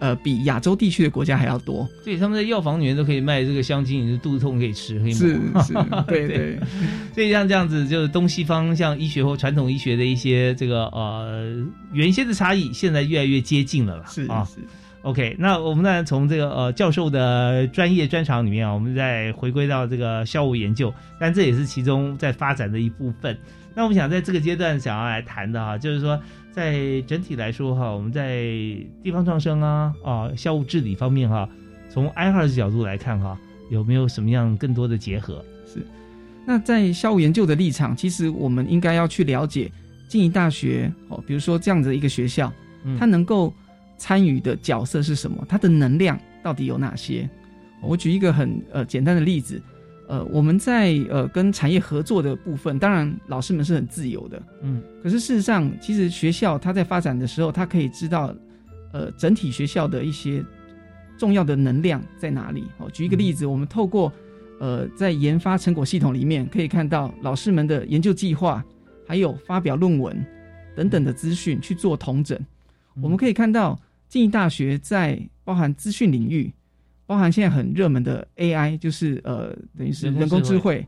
[0.00, 1.88] 呃，比亚洲地区的国家还要多。
[2.02, 5.72] 所以他们在药房里面都可以卖这个香精，你的肚子痛可以吃，可以是是
[6.06, 6.58] 对对。
[7.14, 14.04] 所以像这样子，就是东西方像医学或传统医学的一些这个呃原先的差异，现在越来越接近了啦。
[14.08, 14.60] 是啊是。
[15.02, 23.36] OK，那我们呢从这个呃教授的专业专长里面啊，我们再回归到这个校务研究，但这也是其中在发展的一部分。
[23.74, 26.18] 那我们想在这个阶段想要来谈的哈，就是说
[26.54, 28.44] 在整体来说哈，我们在
[29.02, 31.48] 地方创生啊啊校务治理方面哈，
[31.90, 33.36] 从 I 二的角度来看哈，
[33.70, 35.44] 有没有什么样更多的结合？
[35.66, 35.84] 是
[36.46, 39.68] 那在校务研究的立场，其实我们应该要去了解
[40.08, 42.52] 静宜大学哦，比如说这样的一个学校，
[42.84, 43.52] 嗯它能够
[43.98, 45.44] 参与的角色是什么？
[45.48, 47.28] 它的能量到底有哪些？
[47.82, 49.60] 我举一个很呃简单的例子，
[50.06, 58.34] 呃，我们在呃跟产业合作的部分，当然老师们是很自由的，嗯可是事实上，其实学校它在发展的时候，它可以知道，
[58.92, 60.44] 呃，整体学校的一些
[61.16, 62.64] 重要的能量在哪里。
[62.78, 64.12] 哦，举一个例子，我们透过
[64.60, 68.62] 呃在研发成果系统里面，可以看到老师们的研究计划，
[69.06, 70.24] 还有发表论文
[70.76, 72.38] 等等的资讯去做统整。
[73.02, 76.52] 我们可以看到，静宜大学在包含资讯领域，
[77.06, 80.86] 包含现在很热门的 AI，就是呃等于是人工智慧。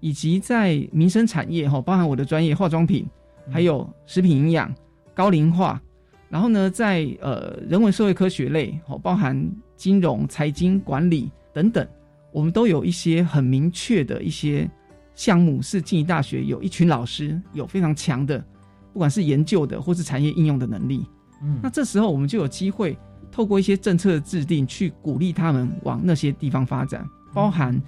[0.00, 3.04] 以及在民生产业哈，包含我的专业化妆品，
[3.50, 4.72] 还有食品营养、
[5.12, 5.82] 高龄化，
[6.28, 9.36] 然后呢，在呃人文社会科学类，哦，包含
[9.74, 11.84] 金融、财经、管理等等，
[12.30, 14.70] 我们都有一些很明确的一些
[15.16, 18.38] 项目，是静宜大学有一群老师有非常强的，
[18.92, 21.04] 不管是研究的或是产业应用的能力。
[21.42, 21.58] 嗯。
[21.60, 22.96] 那这时候我们就有机会
[23.30, 27.80] 透过一些政策的制定，去鼓励他们往那些地方发展，包含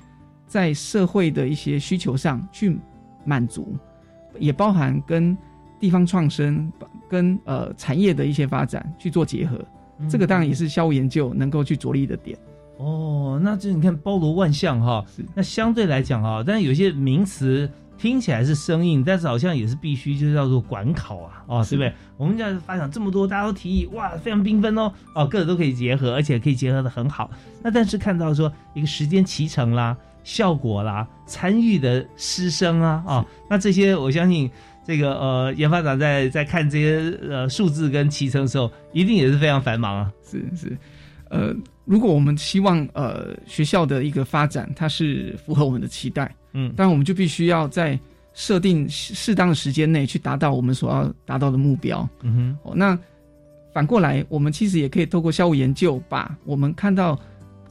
[0.46, 2.79] 在社会的一些需求上去
[3.24, 3.76] 满足，
[4.38, 5.37] 也包含跟
[5.79, 6.70] 地方创生、
[7.09, 9.59] 跟呃产业的一些发展去做结合。
[10.09, 12.38] 这个当然也是校务研究能够去着力的点。
[12.79, 15.05] 哦，那这你看包罗万象哈。
[15.35, 21.92] 那相对来讲哈，但是有些名词听起来是生硬，但是好像也是必须就是叫做管考啊，哦，对不对？
[22.16, 27.30] 我们现在发展这么多，大家都提议，哇，非常缤纷哦，哦，各个都可以结合，而且可以结合的很好。
[27.62, 34.50] 那但是看到说一个时间脐程啦、效果啦、参与的师生啊，哦、那这些我相信。
[34.82, 40.10] 这个呃，研发长在在看这些呃数字跟脐程的时候，一定也是非常繁忙啊。
[40.24, 40.76] 是是，
[41.28, 47.98] 呃，如果我们希望呃学校的一个发展，它是符合我们的期待，嗯，但我们就必须要在
[48.32, 52.08] 设定适适当的时间内去达到我们所要达到的目标。
[52.22, 52.98] 嗯哼，哦，那
[53.72, 57.18] 反过来，我们其实也可以透过校务研究，把我们看到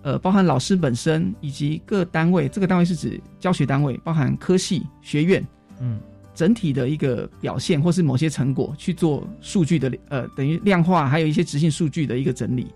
[0.01, 5.45] 呃包含老师本身以及各单位，这个单位是指教学单位，包含科系、学院，
[5.79, 5.99] 嗯。
[6.35, 12.67] 整体的一个表现，或是某些成果去做数据的呃，等于量化，还有一些执行数据的一个整理。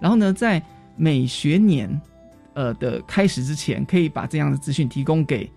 [0.00, 0.62] 然后呢，在
[0.96, 2.00] 每学年
[2.54, 5.50] 呃的开始之前，可以把这样的资讯提供给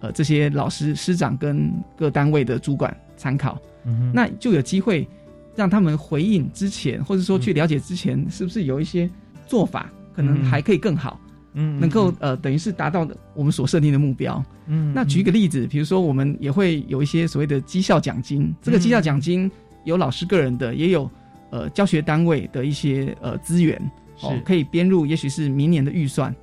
[0.00, 3.58] 呃这些老师、师长跟各单位的主管参考。
[3.84, 5.08] 嗯那就有机会
[5.54, 9.08] 让他们回应之前，或者说去了解之前，是不是有一些
[9.46, 11.20] 做法可能还可以更好。
[11.58, 14.44] 嗯，能够呃，等于是达到我们所设定的目标。
[14.66, 19.50] 嗯，那举一个例子，比如说我们也会有一些所谓的绩效奖金，这个绩效奖金
[19.84, 21.10] 有老师个人的，也有
[21.50, 23.80] 呃教学单位的一些呃资源，
[24.20, 26.34] 哦是，可以编入，也许是明年的预算。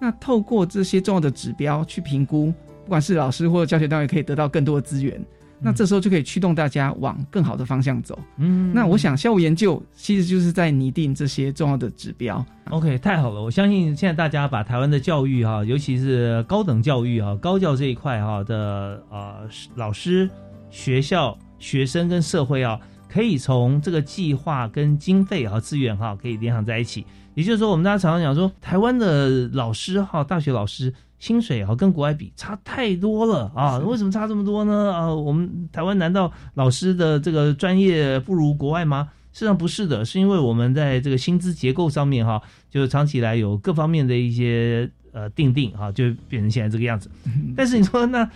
[0.00, 2.52] 那透过这些重要的指标去评估，
[2.84, 5.20] 不管是老师或者教学单位，可以得到更多的资源。
[5.64, 8.18] 那这时候就可以驱动大家往更好的方向走。
[8.36, 12.44] 嗯，那我想校务研究其实就是在拟定这些重要的指标。
[12.70, 13.40] OK，太好了！
[13.40, 20.28] 我相信现在大家把台湾的教育哈、尤其是高等教育哈、高教这一块哈、的呃老师、
[20.68, 22.76] 学校、学生跟社会啊，
[23.08, 27.06] 可以从这个计划跟经费和、资源哈、可以联想在一起。
[27.34, 33.78] 也就是说，我们大家常常讲说，台湾的老师哈、大学老师薪水哈跟国外比差太多了啊！
[33.78, 34.92] 为什么差这么多呢？
[34.92, 39.08] 啊，我们台湾难道老师的这个专业不如国外吗？
[39.32, 47.10] 事实上不是的，是因为我们在这个薪资结构上面哈，就长期以来有各方面的一些呃定定哈，就变成现在这个样子。
[47.56, 48.28] 但是你说那呃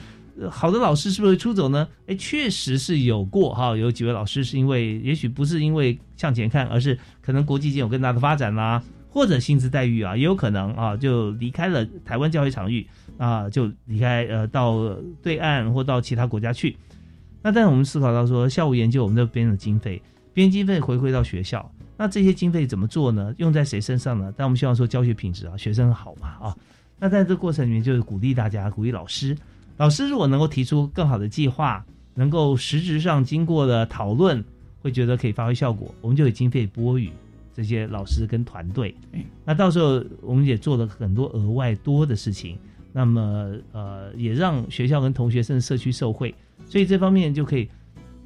[0.50, 1.88] 好的老师是不是会出走呢？
[2.06, 16.76] 哎，确实是有过哈，有几位老师是因为也许不是因为向前看，而是可能国际间有更大的发展啦，或者薪资待遇啊，也有可能啊就离开了台湾教育场域啊，就离开呃到对岸或到其他国家去。
[17.42, 20.02] 那但是我们思考到说，校务研究我们这边的经费，
[20.34, 23.34] 编经费回馈到学校，那这些经费怎么做呢？
[23.38, 24.32] 用在谁身上呢？
[24.36, 26.56] 但我们希望说教学品质啊，学生好嘛啊。
[26.98, 29.36] 那在这过程里面，就是鼓励大家，鼓励老师，
[29.76, 34.42] 老师如果能够提出更好的计划，能够实质上经过了讨论，
[34.80, 37.10] 会觉得可以发挥效果，我们就有经费拨予
[37.54, 38.94] 这些老师跟团队。
[39.44, 42.58] 那到时候我们也做了很多额外多的事情，
[42.92, 46.34] 那么呃，也让学校跟同学甚至社区受惠，
[46.66, 47.68] 所以这方面就可以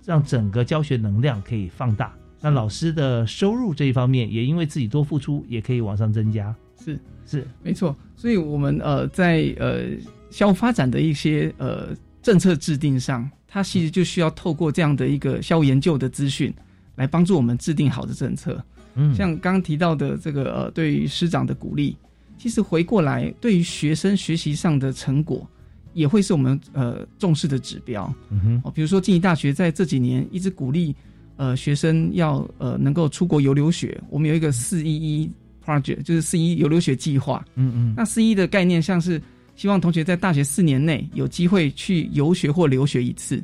[0.04, 2.14] 让整个教学能量可以放大。
[2.40, 6.54] 那老师的收入这一方面，也因为自己多付出，也可以往上增加。
[6.82, 7.94] 是是，没错。
[8.16, 9.88] 所以我们呃在呃
[10.30, 11.88] 校务发展的一些呃
[12.22, 16.52] 政策制定上，它其实就需要透过这样的一个校务研究的资讯，
[16.96, 18.62] 来帮助我们制定好的政策。
[18.94, 21.96] 嗯，像刚刚提到的这个呃对于师长的鼓励，
[22.38, 25.48] 其实回过来对于学生学习上的成果，
[25.94, 28.12] 也会是我们呃重视的指标。
[28.30, 30.94] 嗯哼，哦，比如说静宜大学在这几年一直鼓励
[31.36, 35.30] 呃学生要呃能够出国游留学，我们有一个四一一
[35.64, 37.44] project，就是四一游留学计划。
[37.54, 39.22] 嗯嗯，那四一的概念像是
[39.60, 43.36] 希望同学在大学四年内有机会去游学或留学一次。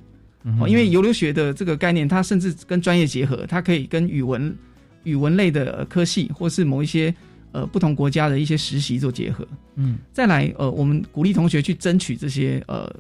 [0.59, 4.57] 哦，因为游留学的这个概念，它甚至跟专业结合，它可以跟语文
[5.03, 7.15] 语文类的科系或是某一些。
[7.53, 9.47] 呃，不同国家的一些实习做结合，
[9.77, 12.95] 嗯，再来，呃，我们鼓励同学去争取这些呃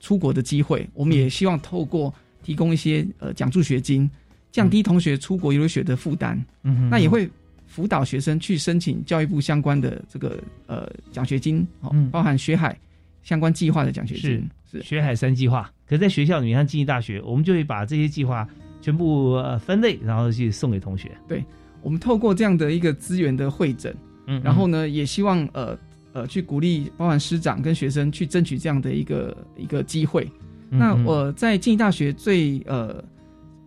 [0.00, 0.84] 出国的机会。
[0.92, 4.10] 我们也希望透过提供一些呃奖助学金，
[4.50, 6.42] 降低同学出国游学的负担。
[6.64, 7.30] 嗯，那也会
[7.72, 12.78] 辅导学生去申请教育部相关的这个呃奖学金，哦，包含学海
[13.22, 15.72] 相关计划的奖学金，是是学海三计划。
[15.86, 18.46] 可是在学校里面，像经济大学，我们就会把这些计划
[18.82, 21.10] 全部呃分类，然后去送给同学。
[21.26, 21.42] 对。
[21.80, 23.96] 我们透过这样的一个资源的会诊，
[24.26, 25.76] 嗯，然后呢，也希望呃
[26.12, 30.30] 呃去鼓励，包含师长跟学生去争取这样的一个一个机会。
[30.70, 33.02] 那我在经济大学最呃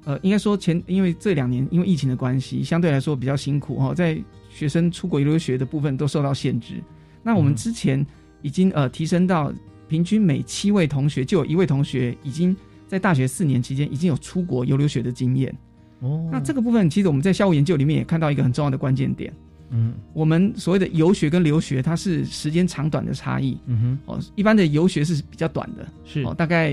[0.06, 4.18] 呃，应该说前，因为这两年因为疫情的关系，相对来说比较辛苦哈，在
[4.50, 6.76] 学生出国留学的部分都受到限制。
[7.24, 8.06] 那我们之前
[8.42, 9.52] 已经呃提升到
[9.88, 12.56] 平均每七位同学就有一位同学已经
[12.88, 15.54] 在大学四年期间已经有出国游留学的经验。
[16.02, 19.34] 哦，那这个部分其实我们在校务研究里面也看到一个很重要的关键点。
[19.70, 23.58] 嗯，我们所谓的游学跟留学，它是时间长短的差异。
[23.66, 26.72] 嗯哼，哦，一般的游学是比较短的，是哦，大概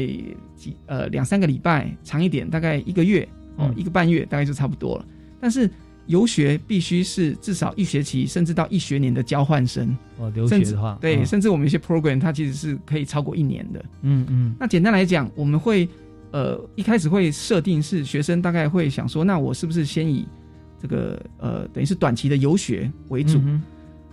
[0.54, 5.06] 几呃两三个礼拜，长一点大概一个月，哦，一个半月大概就差不多了。
[5.40, 5.70] 但是
[6.06, 9.96] 游学必须是至少一学期，甚至到一学年的交换生。
[10.18, 13.84] 哦，留学的话，对，甚至我们一些 program 它其实是可以超过一年的。
[14.02, 15.88] 嗯嗯，那简单来讲，我们会。
[16.32, 20.26] 呃，一开始会设定是学生大概会想说，那我是不是先以
[20.82, 23.40] 这个呃，等于是短期的游学为主？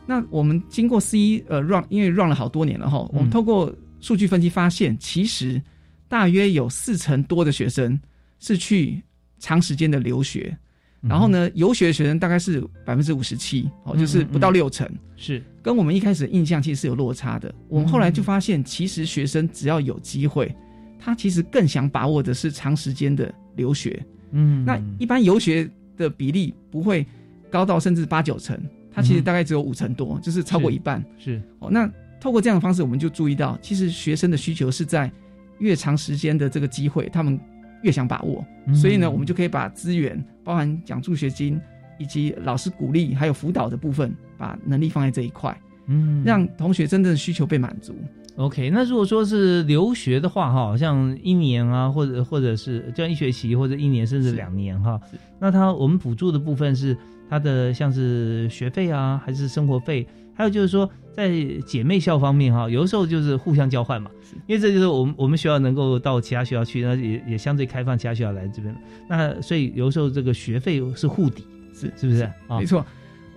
[0.05, 5.59] 那我们经过 C 呃 run，因为 run 了好多年了哈，我们透过数据分析发现，其实
[6.07, 7.99] 大约有四成多的学生
[8.39, 9.01] 是去
[9.39, 10.55] 长时间的留学，
[11.01, 15.43] 然后呢，游学的学生大概是百分之五十七，哦，就是不到六成，是。
[15.61, 17.53] 跟我们一开始的印象其实是有落差的。
[17.67, 20.55] 我们后来就发现，其实学生只要有机会。
[21.01, 25.69] 他其实更想把握的是长时间的留学，嗯，那一般游学
[25.99, 27.05] 的比例不会
[27.51, 28.59] 高到甚至八九成，
[28.91, 31.03] 它其实大概只有五成多，就是超过一半。
[31.19, 31.87] 是哦，那
[32.19, 35.11] 透过这样的方式，我们就注意到，其实学生的需求是在
[35.59, 37.39] 越长时间的这个机会，他们
[37.83, 38.43] 越想把握。
[38.73, 41.59] 所以呢，我们就可以把资源，包含奖助学金
[41.97, 45.55] 以及老师鼓励还有辅导的部分，把能力放在这一块，
[45.87, 47.95] 嗯，让同学真正的需求被满足。
[48.39, 54.97] OK，那如果说是留学的话，哈，像一年啊，或者或者是这样一学期，或者一年甚至两年，哈，
[55.39, 56.95] 那他我们补助的部分是
[57.29, 60.07] 他的像是学费啊，还是生活费？
[60.33, 61.29] 还有就是说在
[61.65, 64.09] 姐妹校方面，哈，有的时候就是互相交换嘛，
[64.47, 68.73] 因为这就是我们我们学校能够到其他学校去，那也也相对开放其他学校来这边，
[69.09, 72.23] 那所以有的时候这个学费是互抵，是是不是？
[72.47, 72.85] 啊没错。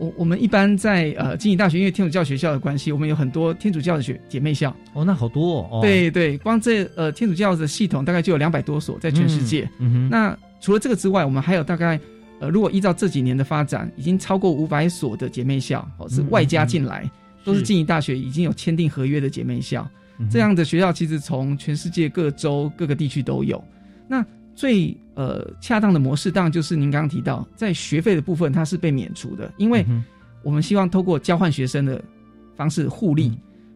[0.02, 4.74] 我我们一般在呃经济大学，因为天主教学校的关系，我们有很多天主教的学姐妹校。
[4.94, 5.78] 哦，那好多哦。
[5.80, 9.70] 对对，光这呃天主教的系统大概就有两百多所在全世界。
[9.78, 10.08] 嗯哼。
[10.10, 12.00] 那除了这个之外，我们还有大概
[12.40, 17.08] 呃，如果依照这几年的发展，已经超过五百所的姐妹校，哦，是外加进来，
[17.44, 19.88] 都是经济大学已经有签订合约的姐妹校。
[20.28, 23.62] 这样的学校其实从全世界各州各个地区都有。
[24.08, 24.24] 那
[24.54, 29.84] 最呃恰当的模式，当然就是您刚刚提到，在学费的部分它是被免除的，因为
[30.42, 32.02] 我们希望透过交换学生的
[32.54, 33.32] 方式互利，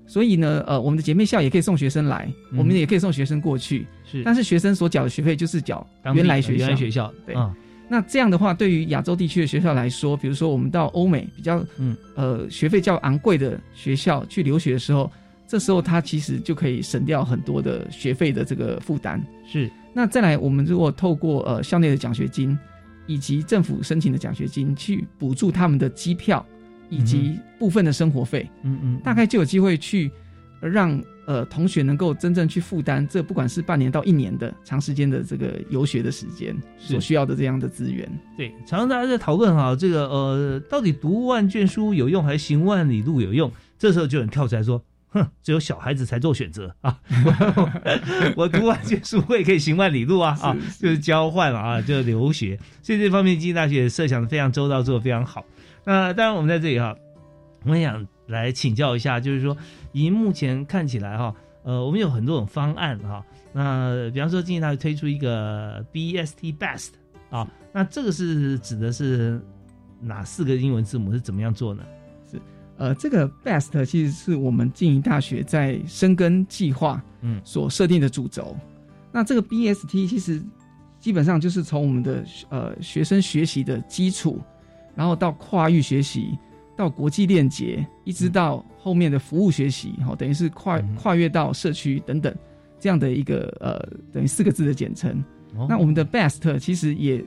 [0.07, 7.35] 所以呢，呃，我们的姐妹校也可以送学生来，我们也可以送学生过去，是，但是学生所缴的学费就是缴原来学校，原来学校，对。
[7.89, 15.09] 那这样的话，对于亚洲地区的学校来说，比如说我们到欧美比较，嗯，呃，学费较昂贵的学校去留学的时候，
[15.47, 19.70] 这时候他其实就可以省掉很多的学费的这个负担，是。
[19.97, 22.57] 那再来，我们如果透过呃校内的奖学金，
[23.07, 26.44] 以及政府申请的奖学金去补助他们的机票
[26.90, 30.11] 以及部分的生活费，嗯嗯，大概就有机会去
[30.61, 38.07] 让呃同学能够真正去负担这不管是半年到一年的长时间的这个游学的时间所需要的这样的资源。
[38.36, 43.51] 对，常常大家在讨论哈，这个呃到底读万卷书有用还是行万里路有用？
[43.78, 44.84] 这时候就有人跳出来说。
[45.16, 47.00] 哼，只有小孩子才做选择啊！
[48.36, 50.38] 我读完卷书会可以行万里路啊！
[50.40, 52.58] 啊，就是交换了啊，就是留学。
[52.82, 55.44] 所以这方面经济大学设想的非常周到，做的非常好。
[55.84, 56.94] 那当然，我们在这里哈，
[57.64, 59.56] 我们想来请教一下，就是说，
[59.92, 63.24] 以目前看起来哈，呃，我们有很多种方案哈。
[63.52, 66.90] 那比方说，经济大学推出一个 BST Best
[67.30, 69.40] 啊，那这个是指的是
[70.00, 71.12] 哪四个英文字母？
[71.12, 71.82] 是怎么样做呢？
[72.79, 78.57] 呃，这个 BEST 其实是我们静宜大学在深耕计划嗯所设定的主轴。
[79.12, 80.43] 那这个 BST 其实
[81.01, 84.41] 基本上就是从我们的呃学生学习的基础，
[84.95, 86.39] 然后到跨域学习，
[86.77, 92.35] 到国际链接，一直到后面的服务学习，哦、等于是跨跨越到社区等等
[92.79, 93.79] 这样的一个呃
[94.12, 95.12] 等于四个字的简称。
[95.57, 97.24] 哦那我们的 best 其实也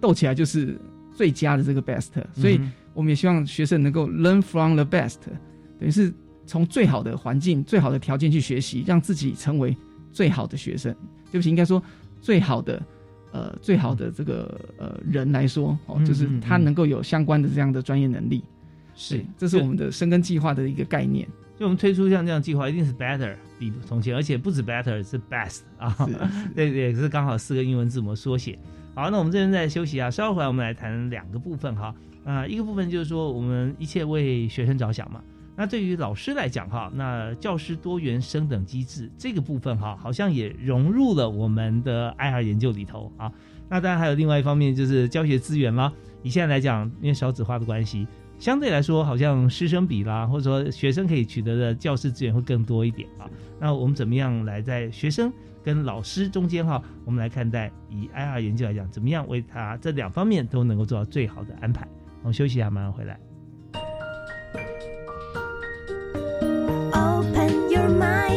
[0.00, 0.78] 斗起来就是
[1.16, 5.18] 最佳的这个 best，所以嗯我们也希望学生能够 learn from the best，
[5.78, 6.12] 等于是
[6.46, 9.76] 从最好的环境、最好的条件去学习，让自己成为
[10.12, 10.94] 最好的学生。
[11.30, 11.82] 对不起，应该说
[12.20, 12.82] 最好的
[13.32, 18.42] 呃最好的这个呃人来说，哦，嗯就是他能够有相关的这样的专业能力。
[18.96, 21.26] 是对这是我们的深耕计划的一个概念。
[21.56, 25.94] 就我们推出像这样的计划，一定是 better 比从前，而且不止 better 是 best 啊，
[26.56, 28.58] 对也，是刚好四个英文字母缩写。
[28.94, 31.94] 好，那我们这边再休息啊，稍后回来我们来谈两个部分哈。
[32.24, 35.22] 啊、一个部分就是说我们一切为学生着想嘛。
[35.56, 43.30] 那对于老师来讲哈，那教师多元升等机制这个部分哈，好像也融入了我们的 IR 研究里头啊。
[43.68, 45.92] 那当然还有另外一方面就是教学资源啦。
[46.22, 48.06] 以现在来讲，因为少子化的关系，
[48.38, 53.28] 相对来说，好像师生比啦，或者说学生可以取得的教师资源会更多一点啊。
[53.58, 55.30] 那我们怎么样来在学生
[55.62, 61.86] 跟老师中间哈，我们来看待以 IR 研究来讲，怎么样为他这两方面都能够做到最好的安排？
[62.22, 63.18] 我们休息一下，马上回来。
[66.92, 68.29] Open your mind，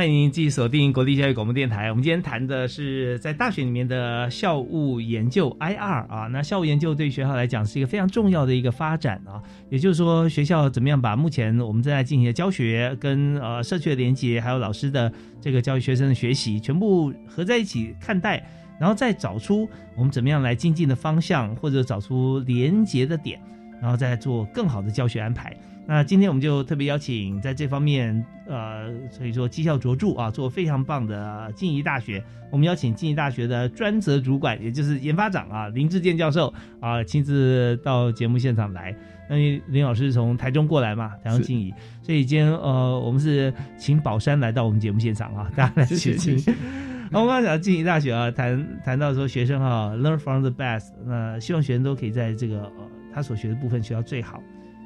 [0.00, 1.90] 欢迎您继续锁定国立教育广播电台。
[1.90, 9.42] 我们今天谈的是在大学里面的校务研究 IR 啊，那校务研究对学校来讲是一个非常重要的一个发展啊。
[9.68, 18.42] 也就是说，学校怎么样把目前我们正在进行的教学跟呃社区的连接，还有老师的这个教育学生的学习，全部合在一起看待，
[18.80, 23.38] 然后再找出我们怎么样来精进的方向，或者找出连接的点，
[23.82, 25.54] 然后再做更好的教学安排。
[25.86, 32.22] 那今天我们就特别邀请在这方面，呃，所以说绩效卓著啊，做非常棒的静宜大学。
[32.52, 38.94] 我们邀请静宜大学的专责主管，也就是研发长啊林志健教授啊，亲自到节目现场来。
[39.28, 39.36] 那
[39.68, 41.72] 林老师从台中过来嘛，台中静宜，
[42.02, 46.54] 所以今天呃，我们是请宝山来到我们节目现场啊，大家来学习谢谢。
[47.10, 52.72] 那我们刚刚讲静宜大学啊，谈谈到说学生哈、learn from the best，那希望学生都可以在这个呃
[53.12, 54.40] 他所学的部分学到最好。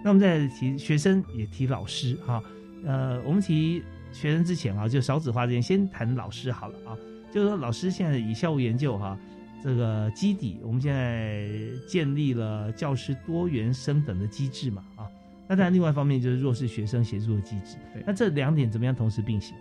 [0.05, 2.43] 那我们在提学生也提老师哈、
[2.85, 3.83] 呃，我们提
[4.13, 6.95] 学生之前啊，就少子化之前，先谈老师好了啊，
[7.33, 9.19] 就是说老师现在以校务研究哈、
[9.63, 11.49] 这个基底，我们现在
[11.89, 15.09] 建立了教师多元升等的机制嘛啊，
[15.49, 19.57] 那当然另外一方面就是弱势学生协助的机制，那这两点怎么样同时并行？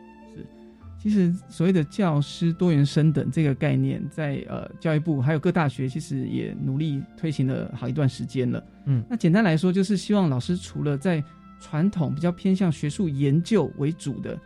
[1.04, 8.64] 其实所谓的教师多元升等这个概念，在呃教育部还有各大学，其实也努力推行了好一段时间了。
[8.86, 11.22] 嗯，那简单来说，就是希望老师除了在
[11.60, 14.39] 传统比较偏向学术研究为主的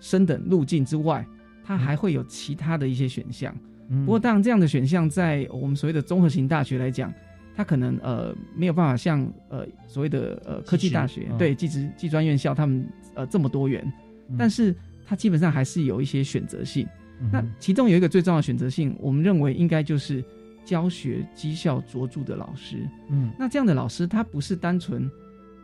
[0.00, 1.24] 升等路径之外，
[1.62, 3.54] 它还会有其他的一些选项。
[3.88, 4.04] 嗯。
[4.04, 7.14] 不过，当然这样的选项在我们所谓的综合型大学来讲，
[7.54, 11.38] 它可能呃没有办法像呃所谓的呃科技大学嗯。
[11.38, 12.84] 对技职技专院校他们
[13.14, 13.84] 呃这么多元，
[14.30, 14.34] 嗯。
[14.36, 14.74] 但是
[15.04, 16.86] 它基本上还是有一些选择性。
[17.20, 20.24] 嗯那其中有一个最重要的选择性，我们认为应该就是
[20.64, 22.88] 教学绩效卓著的老师。
[23.10, 25.08] 嗯那这样的老师，他不是单纯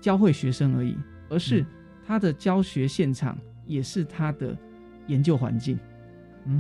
[0.00, 0.96] 教会学生而已，
[1.28, 1.66] 而是
[2.06, 3.36] 他的教学现场
[3.66, 4.56] 也是他的
[5.08, 5.78] 研究环境。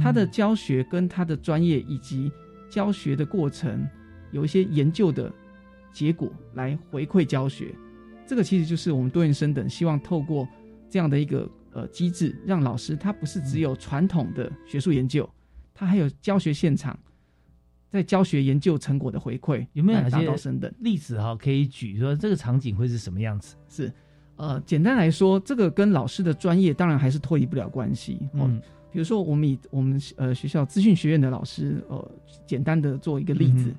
[0.02, 2.30] 他的教学跟他的专业以及
[2.68, 3.88] 教学的过程
[4.32, 5.32] 有一些研究的
[5.92, 7.74] 结果来回馈教学，
[8.26, 10.46] 这个其实就是我们多元生等希望透过
[10.90, 15.28] 这样的一个呃机制，让老师他不是只有传统的学术研究，
[15.74, 16.98] 他还有教学现场
[17.90, 20.72] 在教学研究成果的回馈，有没有哪些？
[20.80, 21.98] 例子哈可以举？
[21.98, 23.56] 说这个场景会是什么样子？
[23.68, 23.92] 是，
[24.36, 28.18] 呃，简单来说，这个跟老师的专业当然还是脱离不了关系。
[28.34, 28.60] 哦、嗯
[28.90, 32.10] 比如说我们以我们呃学校资讯学院的老师，呃，
[32.46, 33.76] 简单的做一个例子，嗯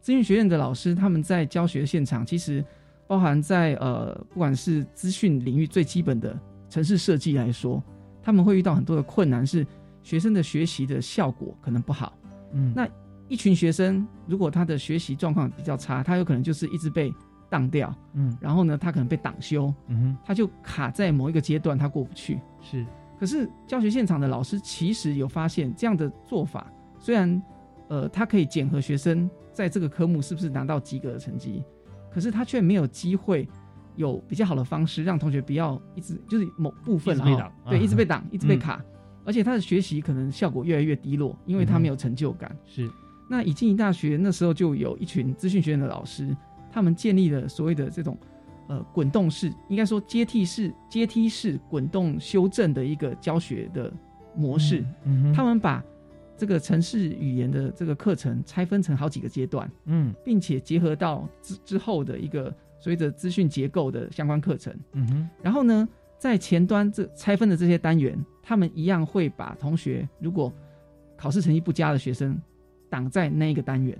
[0.00, 2.64] 资讯学院的老师他们在教学现场，其实
[3.06, 6.38] 包含在呃不管是资讯领域最基本的
[6.74, 7.80] 城市设计来说，
[8.20, 9.64] 他们会遇到很多的困难，是
[10.02, 12.12] 学生的学习的效果可能不好。
[12.52, 12.88] 嗯那
[13.28, 17.14] 一群学生如果他的学习状况比较差，他有可能就是一直被
[17.48, 22.40] 当掉，嗯然后呢，他可能被挡修，嗯哼，他就卡在某一个阶段，他过不去。
[22.60, 22.84] 是，
[23.20, 26.66] 可是教学现场的老师其实有发现，这样的做法
[26.98, 27.40] 虽然
[27.86, 31.62] 呃，他可以检核学生在这个科目是不是拿到及格的成绩，
[32.10, 33.48] 可是他却没有机会
[33.96, 38.84] 有比较好的方式让同学不要一直就是某部分被挡啊一直被挡， 一直被嗯卡。
[39.26, 42.54] 而且他的学习可能效果越来越低落，因为他没有成就感。
[42.66, 42.90] 是。
[43.26, 46.36] 那以静宜大学那时候就有一群资讯学院的老师，
[46.70, 48.18] 他们建立了所谓的这种
[48.68, 53.90] 呃滚动式，应该说阶梯式、阶梯式滚动修正的一个教学的
[54.36, 54.84] 模式。
[55.04, 55.82] 嗯他们把
[56.36, 62.54] 这个城市语言的这个课程拆分成好几个阶段，嗯，并且结合到之之后的一个
[62.84, 64.70] 所谓的资讯结构的相关课程。
[64.92, 70.52] 嗯哼，然后呢，在前端这拆分的这些单元，他们一样会把同学如果
[71.16, 72.38] 考试成绩不佳的学生
[72.90, 73.98] 挡在那一个单元。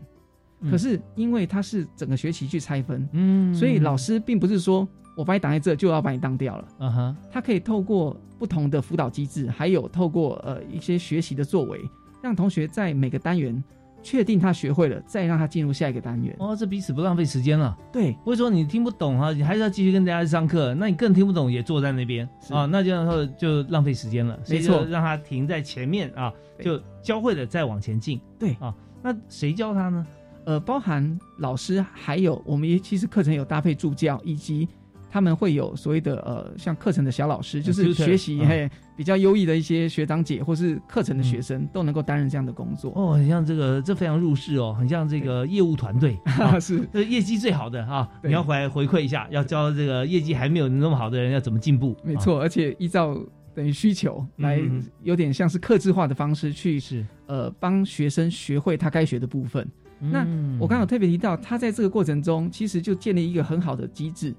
[0.61, 6.69] 嗯可是因为他是整个学期去拆分，嗯所以老师并不是说我把你挡在这就要把你当掉了。
[6.81, 11.81] 嗯哼，他可以透过不同的辅导机制，还有透过呃一些学习的作为，
[12.23, 13.65] 让同学在每个单元
[14.05, 16.37] 确定他学会了，再让他进入下一个单元。
[16.39, 17.77] 哦，这彼此不浪费时间了。
[17.91, 24.39] 对，不会说你听不懂哈，你还是要继续跟大家上课，那你更听不懂也坐在那边啊，那这样说就浪费时间了。
[24.49, 28.21] 没错让他停在前面啊，就教会了再往前进。
[28.39, 30.07] 对啊，那谁教他呢？
[30.45, 34.69] 呃，包含老师，还有我们也其实课程有搭配助教，以及
[35.15, 42.93] 他们会有所谓的呃像课程的小老师，就是学习嗯嘿比较优异的一些学长姐或是课程的学生都能够担任这样的工作。
[42.97, 51.97] 哦，很像这个，这非常入世哦，很像这个业务团队 啊，是这业绩最好的啊，你要回来回馈一下，要教这个业绩还没有那么好的人要怎么进步。
[52.01, 53.17] 啊没错，而且依照
[53.55, 54.61] 等于需求来
[55.05, 59.65] 有点像是克制化的方式去是呃帮学生学会他该学的部分。
[60.01, 64.35] 那嗯我刚刚有特别提到，他在这个过程中其实就建立一个很好的机制。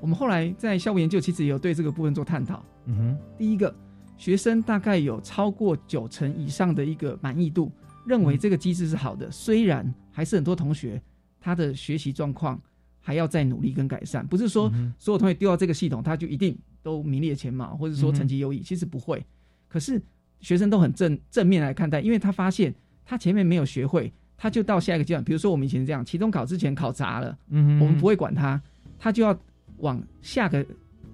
[0.00, 2.64] 我们后来在校务研究其实也有对这个部分做探讨。
[2.86, 3.74] 嗯哼，第一个，
[4.16, 7.70] 学生大概有超过九成以上的一个满意度，
[8.06, 9.30] 认为这个机制是好的。
[9.30, 11.00] 虽然还是很多同学
[11.40, 12.60] 他的学习状况
[13.00, 19.24] 还要再努力跟改善，不是说嗯所有同学丢到这个系统他就一定都名列前茅，或者说成绩优异，其实不会。
[19.68, 20.00] 可是
[20.40, 22.74] 学生都很正正面来看待，因为他发现
[23.04, 25.22] 他前面没有学会，他就到下一个阶段。
[25.22, 28.60] 比如说我们以前这样，期中考之前考砸了，嗯哼我们不会管他，
[28.98, 29.38] 他就要
[29.78, 30.64] 往下个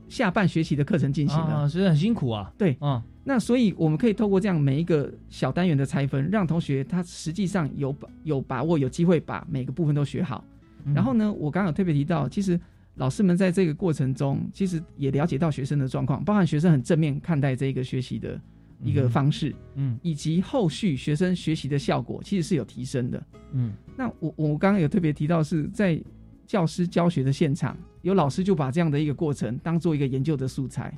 [0.08, 1.60] 下半学期的课程进行了。
[1.60, 2.52] 啊，所以很辛苦啊。
[2.56, 10.44] 对，啊，那所以我们可以透过这样每一个小单元的拆分，让同学他实际上有把有把握、有机会把每个部分都学好。
[10.84, 12.60] 嗯然后呢，我刚刚有特别提到，其实
[12.96, 18.38] 老师们在这个过程中，其实也了解到学生的状况，包含学生很正面看待这个学习的
[18.82, 23.26] 一个方式，嗯以及后续学生学习的效果其实是有提升的。
[23.52, 25.98] 嗯那我我刚刚有特别提到是在
[26.46, 30.92] 教师教学的现场，有老师就把这样的一个过程当做一个研究的素材，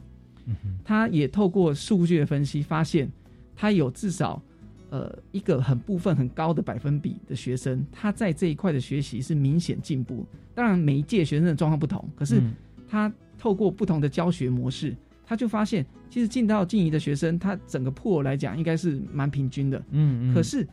[0.85, 3.11] 他也透过数据的分析发现，
[3.55, 4.43] 他有至少
[4.91, 10.27] 呃一个很部分很高的百分比的学生，他在这一块的学习是明显进步。
[10.55, 12.55] 当然每一届学生的状况不同，可是嗯
[12.89, 19.79] 他透过不同的教学模式，他就发现其实进到静怡的学生，他整个破来讲应该是蛮平均的。
[19.91, 20.67] 嗯嗯，可是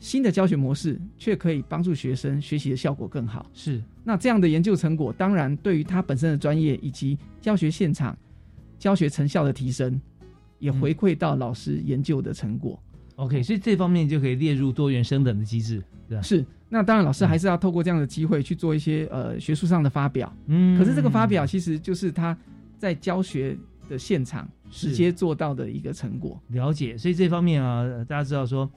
[0.00, 3.46] 新的教学模式却可以帮助学生学习的效果更好。
[3.52, 8.16] 是那这样的研究成果，当然对于他本身的专业以及教学现场
[8.78, 10.00] 教学成效的提升，
[10.58, 12.80] 也回馈到老师研究的成果。
[13.16, 16.22] OK，所以这方面就可以列入多元升等的机制，对吧？
[16.22, 20.32] 是，那当然老师还是要透过这样的机会去做一些呃学术上的发表。
[20.46, 22.36] 嗯可是这个发表其实就是他
[22.78, 26.40] 在教学的现场直接做到的一个成果。
[26.50, 28.70] 了解，所以这方面啊，大家知道说，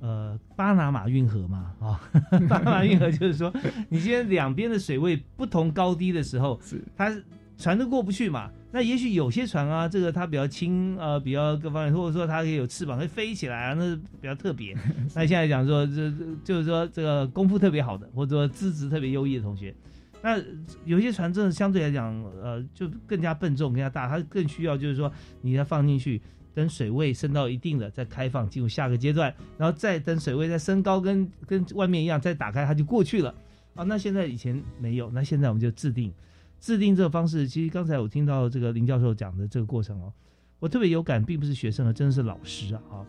[0.00, 2.00] 呃，巴拿马运河嘛，啊、
[2.48, 3.52] 巴拿马运河就是说，
[3.88, 7.10] 你今天两边的水位不同高低的时候，是它
[7.58, 8.50] 船都过不去嘛。
[8.72, 14.76] 那也许有些船啊，这个它比较轻，呃，比较各方面，或者说它可以有翅膀，会飞起来啊，那是比较特别。
[15.14, 19.74] 那现在讲说，这这就是说这个功夫特别好的，或者说资质特别优异的同学，
[20.22, 20.38] 那
[20.84, 26.20] 有些船真的相对来讲，呃，就更加笨重、更加大，它更需要就是说你要放进去，
[26.56, 33.34] 等水位升到一定的再开放进入下个阶段，然后再等水位再升高，跟跟外面一样再打开，它就过去了。
[33.74, 36.10] 啊，那现在以前没有，那现在我们就制定
[36.58, 37.46] 制定这个方式。
[37.46, 40.10] 其实刚才我听到这个林教授讲的这个过程哦，
[40.58, 43.06] 我特别有感，并不是学生啊，真的是老师啊，啊，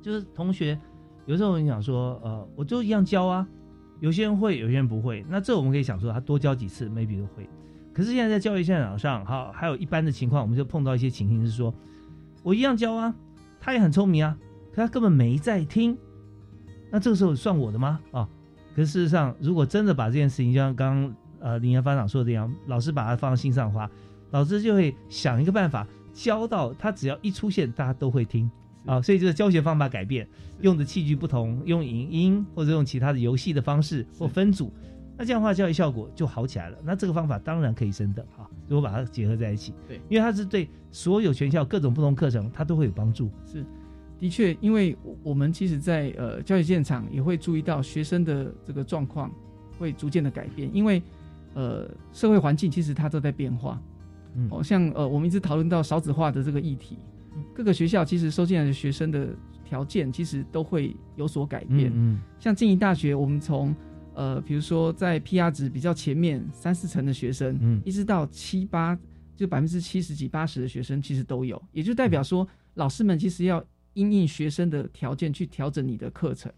[0.00, 0.78] 就是同学。
[1.26, 3.44] 有时候你想说，呃，我就一样教啊，
[3.98, 5.26] 有些人会，有些人不会。
[5.28, 7.50] 那这我们可以想说，他多教几次，maybe 都会。
[7.92, 11.74] 可是现在在教育现场上，好，还有一般的情况，我们就碰到一些情形是说，
[12.48, 13.14] 我一样教啊，
[13.60, 14.34] 他也很聪明啊，
[14.72, 15.94] 可他根本没在听。
[16.90, 18.00] 那这个时候算我的吗？
[18.10, 18.26] 啊，
[18.74, 23.90] 可是事实上，如果真的把这件事情，就像刚刚呃林岩班长说的这样，老师把它放在心上的话，
[24.30, 28.50] 老师就会想一个办法，教到他只要一出现，大家都会听。
[28.86, 30.26] 啊，所以这个教学方法改变，
[30.62, 34.72] 用的器具不同，用影音或者用其他的游戏的方式或分组，
[35.18, 36.78] 那这样的话教育效果就好起来了。
[36.84, 43.28] 那这个方法当然可以升等哈，如果把它结合在一起，对，因为它是对所有全校各种不同课程，它都会有帮助。
[43.44, 43.66] 是，
[44.16, 49.28] 的确，因为我们其实，在呃教育现场也会注意到学生的这个状况
[49.76, 51.02] 会逐渐的改变，因为
[51.54, 53.82] 呃社会环境其实它都在变化。
[54.36, 56.96] 嗯，哦，像呃我们一直讨论到少子化的这个议题，
[57.52, 59.28] 各个学校其实收进来的学生的
[59.64, 61.90] 条件其实都会有所改变。
[61.92, 63.74] 嗯，像静宜大学，我们从
[64.18, 68.98] 呃比如说在 PR 值比较前面三四成的学生，嗯，一直到七八
[69.36, 73.64] 就百分之七十几八十的学生其实都有，也就代表说老师们其实要
[73.94, 76.52] 因应学生的条件去调整你的课程。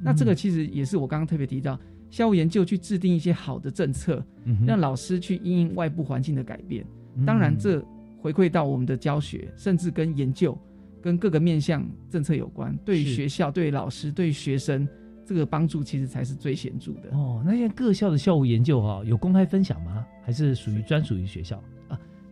[0.00, 1.78] 那这个其实也是我刚刚特别提到，
[2.10, 6.86] 校务研究去制定一些好的政策，嗯让老师去因应外部环境的改变。
[7.26, 7.84] 当然，这
[8.18, 10.56] 回馈到我们的教学，甚至跟研究、
[11.02, 12.74] 跟各个面向政策有关。
[12.84, 14.86] 对于学校、对于老师、对于学生，
[15.30, 17.08] 这个帮助其实才是最显著的。
[17.12, 20.04] 哦，那现在各校的校务研究哈、有公开分享吗？
[20.24, 21.62] 还是属于专属于学校？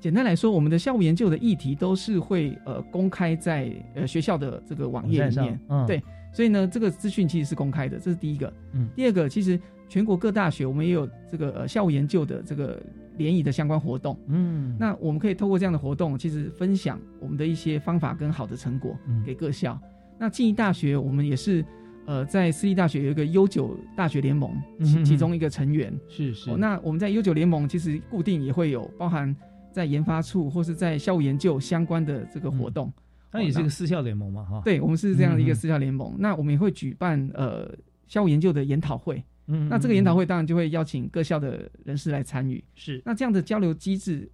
[0.00, 8.52] 简单来说，我们的校务研究的议题都是会呃公开在呃学校的这个网页里面嗯对，所以呢，这个资讯其实是公开的，这是第一个。
[8.72, 12.82] 嗯，第二个，其实全国各大学我们也有这个呃校务研究的这个
[13.16, 14.18] 联谊的相关活动。
[14.26, 19.80] 嗯，那我们可以透过这样的活动，其实分享我们的一些方法跟好的成果嗯给各校。
[20.20, 21.64] 那静宜大学我们也是
[22.08, 24.50] 呃在私立大学有一个悠久大学联盟，
[24.82, 25.94] 其其中一个成员。
[26.08, 29.36] 是是哦，那我们在悠久联盟其实固定也会有包含
[29.70, 32.90] 在研发处或是在校务研究相关的这个活动。
[33.30, 34.62] 那也是哦那个私校联盟嘛哈。
[34.64, 36.16] 对，我们是这样的一个私校联盟。
[36.18, 37.70] 那我们也会举办呃
[38.06, 39.22] 校务研究的研讨会。
[39.48, 42.64] 嗯那这个研讨会当然就会邀请各校的人士来参与。
[42.74, 44.30] 是那这样的交流机制，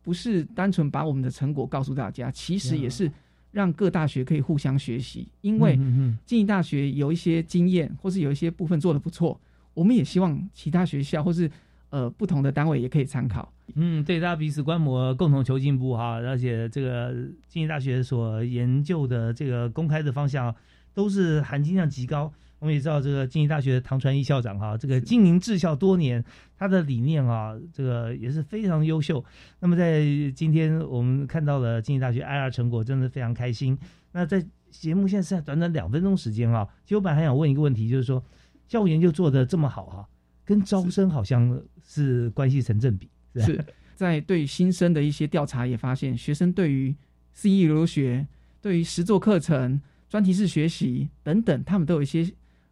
[0.00, 3.10] 不是单纯把我们的成果告诉大家，其实也是
[3.56, 5.26] 让各大学可以互相学习。
[5.40, 9.40] 因为嗯嗯嗯静宜大学有一些经验，或是有一些部分做的不错，
[9.72, 11.50] 我们也希望其他学校或是
[11.88, 13.50] 呃不同的单位也可以参考。
[13.74, 16.20] 嗯，对，大家彼此观摩，共同求进步哈。
[16.20, 17.14] 而且这个
[17.48, 20.54] 经济大学所研究的这个公开的方向，
[20.92, 22.30] 都是含金量极高。
[22.58, 26.24] 我们也知道，这个经济大学的唐传一校长哈，这个经营治校多年，
[26.56, 29.22] 他的理念啊，这个也是非常优秀。
[29.60, 30.02] 那么在
[30.34, 33.78] 今天我们看到了经济大学 IR 成果，真的非常开心。
[34.12, 38.24] 那在节目现在剩下短短两分钟时间啊，其实我本来还想问一个问题，就是说
[38.66, 40.08] 教务研究做的这么好哈、
[40.44, 43.06] 跟招生好像是关系成正比。
[43.34, 43.62] 吧是
[43.94, 46.94] 在对新生的一些调查也发现，学生对于
[47.34, 48.26] CE 留学、
[48.62, 52.26] 对于实作课程、专题式学习等等，他们都有一些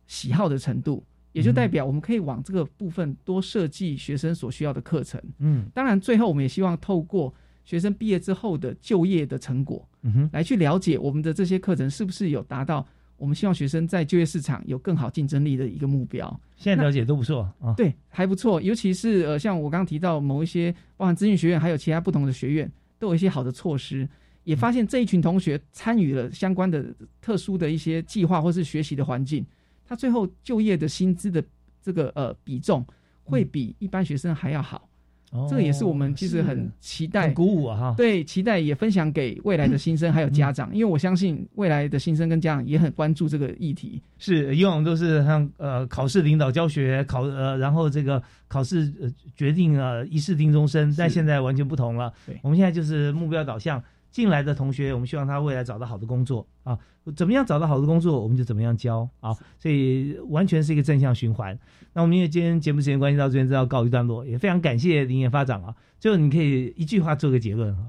[0.06, 5.20] 喜好的程度，也就代表我们可以往这个部分多设计学生所需要的课程。
[5.38, 7.32] 嗯当然，最后我们也希望透过
[7.64, 12.86] 学生毕业之后的就业的成果，嗯哼，来去了解我们的这些课程是不是有达到
[13.16, 16.40] 我们希望学生在就业市场有更好竞争力的一个目标。
[16.56, 17.72] 现在了解都不错啊。
[17.74, 18.60] 对，还不错。
[18.60, 24.08] 尤其是呃，像我刚刚提到某一些，包含资讯学院，还有其他不同的学院，都有一些好的措施。
[24.42, 29.42] 也发现这一群同学参与了相关的特殊的一些计划或是学习的环境，
[29.86, 31.42] 他最后就业的薪资的
[31.82, 32.84] 这个呃比重
[33.24, 34.88] 会比一般学生还要好。
[35.30, 37.94] 哦这个也是我们其实很期待、很鼓舞啊哈。
[37.96, 44.00] 对，期待也分享给未来的新生还有家长，因为我相信未来的新生跟家长也很关注这个议题。
[44.16, 52.12] 是以往都是像呃考试领导教学考呃，然后这个考试呃决定呃一试定终身，但现在完全不同了。
[52.24, 53.82] 对我们现在就是目标导向，
[54.14, 56.78] 进来的同学，我们希望他未来找到好的工作啊，
[57.16, 61.58] 怎么样找到好的工作，我们就怎么样教啊，所以完全是一个正向循环。
[61.94, 67.86] 那我们因为今天节目时间关系到这边，就要告一段落，也非常感谢林研发展啊，最后你可以一句话做个结论啊。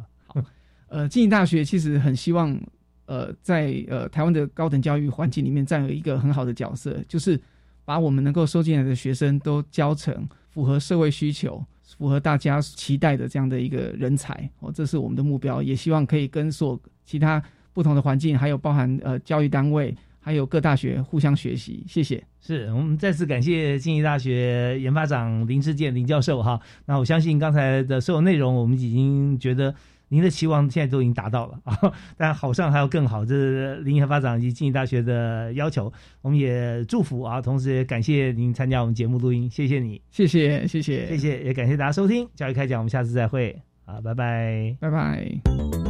[0.88, 2.60] 呃，静宜大学其实很希望，
[3.06, 7.40] 呃，在呃台湾的高等教育环境里面占有一个很好的角色，就是
[7.86, 11.64] 把我们能够收进来的学生都教成符合社会需求、
[11.98, 17.42] 符合大家期待的这样的一个人才哦，这是我们的目标，也希望可以跟所其他
[17.74, 21.84] 不同的环境，还有包含呃教育单位，还有各大学互相学习。
[21.88, 22.24] 谢谢。
[22.42, 26.60] 是我们再次感谢静宜大学研发长林志健林教授哈。
[26.86, 29.74] 那我相信刚才的所有内容，我们已经觉得
[30.16, 31.78] 您的期望现在都已经达到了啊。
[32.16, 35.92] 但好上还要更好，这是林业发展以及经济大学的要求。
[36.22, 45.85] 我们也祝福啊，同时也感谢您参加我们节目录音，谢谢你，谢谢谢谢谢谢，也感谢大家收听教育开讲，我们下次再会，啊，拜拜，拜拜。